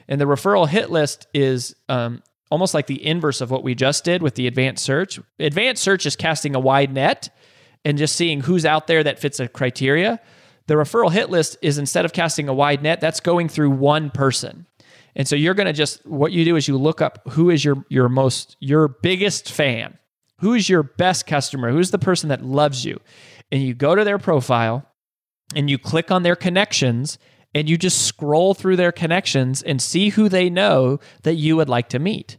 [0.07, 4.03] and the referral hit list is um, almost like the inverse of what we just
[4.03, 5.19] did with the advanced search.
[5.39, 7.33] Advanced search is casting a wide net
[7.85, 10.19] and just seeing who's out there that fits a criteria.
[10.67, 14.09] The referral hit list is instead of casting a wide net, that's going through one
[14.11, 14.67] person.
[15.15, 17.65] And so you're going to just what you do is you look up who is
[17.65, 19.97] your your most your biggest fan.
[20.39, 21.71] Who is your best customer?
[21.71, 22.99] Who's the person that loves you?
[23.51, 24.87] And you go to their profile
[25.55, 27.17] and you click on their connections
[27.53, 31.69] and you just scroll through their connections and see who they know that you would
[31.69, 32.37] like to meet.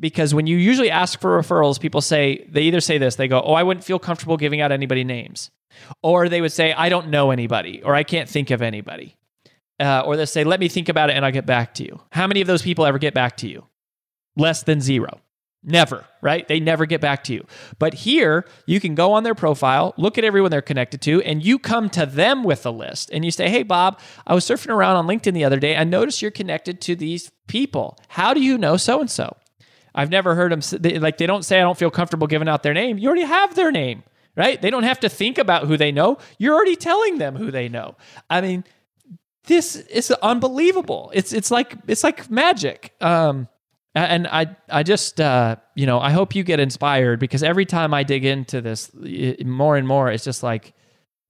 [0.00, 3.42] Because when you usually ask for referrals, people say, they either say this, they go,
[3.44, 5.50] Oh, I wouldn't feel comfortable giving out anybody names.
[6.02, 9.16] Or they would say, I don't know anybody, or I can't think of anybody.
[9.80, 12.00] Uh, or they say, Let me think about it and I'll get back to you.
[12.12, 13.64] How many of those people ever get back to you?
[14.36, 15.20] Less than zero.
[15.68, 16.48] Never, right?
[16.48, 17.46] They never get back to you.
[17.78, 21.44] But here, you can go on their profile, look at everyone they're connected to, and
[21.44, 24.70] you come to them with a list and you say, Hey, Bob, I was surfing
[24.70, 25.76] around on LinkedIn the other day.
[25.76, 27.98] I noticed you're connected to these people.
[28.08, 29.36] How do you know so and so?
[29.94, 32.62] I've never heard them say, like, they don't say, I don't feel comfortable giving out
[32.62, 32.96] their name.
[32.96, 34.04] You already have their name,
[34.36, 34.60] right?
[34.60, 36.16] They don't have to think about who they know.
[36.38, 37.96] You're already telling them who they know.
[38.30, 38.64] I mean,
[39.44, 41.10] this is unbelievable.
[41.12, 42.94] It's, it's like, it's like magic.
[43.02, 43.48] Um,
[43.94, 47.94] and I I just uh, you know I hope you get inspired because every time
[47.94, 48.90] I dig into this
[49.44, 50.74] more and more, it's just like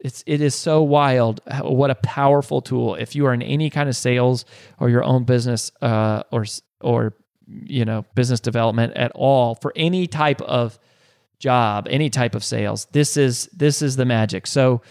[0.00, 2.94] it's it is so wild what a powerful tool.
[2.94, 4.44] If you are in any kind of sales
[4.78, 6.44] or your own business uh, or
[6.80, 7.14] or
[7.46, 10.78] you know business development at all for any type of
[11.38, 14.46] job any type of sales this is this is the magic.
[14.46, 14.82] So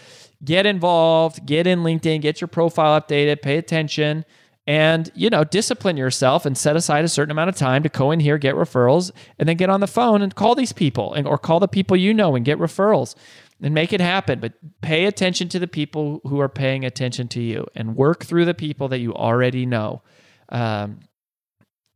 [0.44, 4.24] get involved get in linkedin get your profile updated pay attention
[4.68, 8.10] and you know discipline yourself and set aside a certain amount of time to go
[8.10, 11.26] in here get referrals and then get on the phone and call these people and
[11.26, 13.14] or call the people you know and get referrals
[13.62, 14.38] and make it happen.
[14.38, 14.52] But
[14.82, 18.54] pay attention to the people who are paying attention to you and work through the
[18.54, 20.02] people that you already know.
[20.50, 21.00] Um,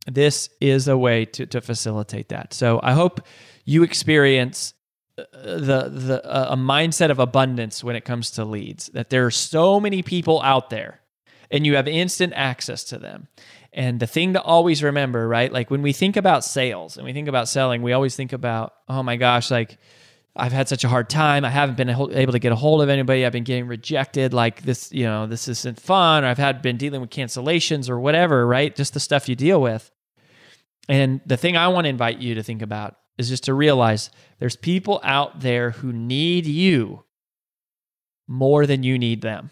[0.07, 2.53] this is a way to, to facilitate that.
[2.53, 3.21] So i hope
[3.65, 4.73] you experience
[5.17, 9.27] uh, the the uh, a mindset of abundance when it comes to leads that there
[9.27, 11.02] are so many people out there
[11.53, 13.27] and you have instant access to them.
[13.71, 15.53] And the thing to always remember, right?
[15.53, 18.73] Like when we think about sales and we think about selling, we always think about,
[18.89, 19.77] oh my gosh, like
[20.35, 21.45] I've had such a hard time.
[21.45, 23.23] I haven't been able to get a hold of anybody.
[23.23, 24.33] I've been getting rejected.
[24.33, 26.23] Like this, you know, this isn't fun.
[26.23, 28.75] Or I've had been dealing with cancellations or whatever, right?
[28.75, 29.91] Just the stuff you deal with.
[30.89, 34.09] And the thing I want to invite you to think about is just to realize
[34.39, 37.03] there's people out there who need you
[38.27, 39.51] more than you need them.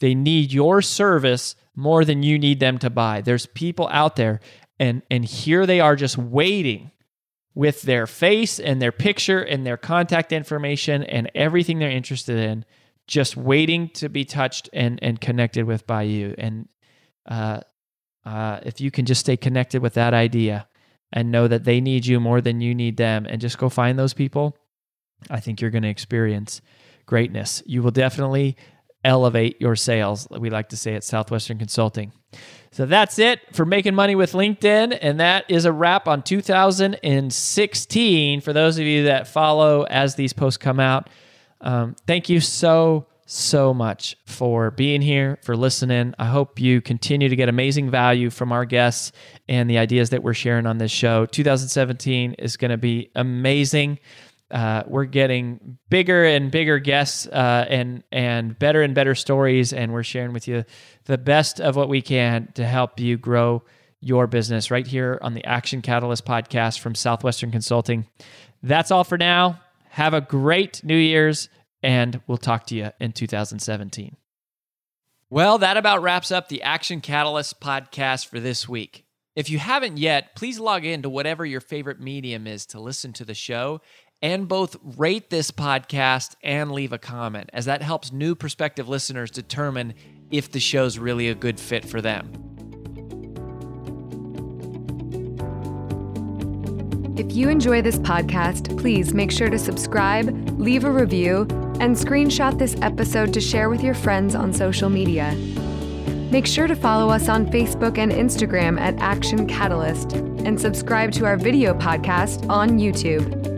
[0.00, 3.20] They need your service more than you need them to buy.
[3.20, 4.40] There's people out there
[4.78, 6.90] and and here they are just waiting
[7.54, 12.64] with their face and their picture and their contact information and everything they're interested in
[13.06, 16.68] just waiting to be touched and and connected with by you and
[17.28, 17.60] uh,
[18.24, 20.66] uh, if you can just stay connected with that idea
[21.12, 23.98] and know that they need you more than you need them and just go find
[23.98, 24.56] those people,
[25.30, 26.60] I think you're going to experience
[27.06, 27.62] greatness.
[27.66, 28.56] You will definitely
[29.04, 30.26] elevate your sales.
[30.30, 32.10] We like to say at Southwestern Consulting.
[32.70, 34.98] So that's it for making money with LinkedIn.
[35.00, 38.40] And that is a wrap on 2016.
[38.40, 41.08] For those of you that follow as these posts come out,
[41.60, 46.14] um, thank you so, so much for being here, for listening.
[46.18, 49.10] I hope you continue to get amazing value from our guests
[49.48, 51.26] and the ideas that we're sharing on this show.
[51.26, 53.98] 2017 is going to be amazing.
[54.50, 59.92] Uh, we're getting bigger and bigger guests uh, and and better and better stories, and
[59.92, 60.64] we're sharing with you
[61.04, 63.62] the best of what we can to help you grow
[64.00, 68.06] your business right here on the Action Catalyst podcast from Southwestern Consulting.
[68.62, 69.60] That's all for now.
[69.90, 71.48] Have a great New Year's,
[71.82, 74.16] and we'll talk to you in 2017.
[75.30, 79.04] Well, that about wraps up the Action Catalyst podcast for this week.
[79.36, 83.12] If you haven't yet, please log in to whatever your favorite medium is to listen
[83.12, 83.80] to the show
[84.20, 89.30] and both rate this podcast and leave a comment, as that helps new prospective listeners
[89.30, 89.94] determine
[90.30, 92.32] if the show's really a good fit for them.
[97.16, 101.40] If you enjoy this podcast, please make sure to subscribe, leave a review,
[101.80, 105.34] and screenshot this episode to share with your friends on social media.
[106.30, 111.24] Make sure to follow us on Facebook and Instagram at Action Catalyst and subscribe to
[111.24, 113.57] our video podcast on YouTube.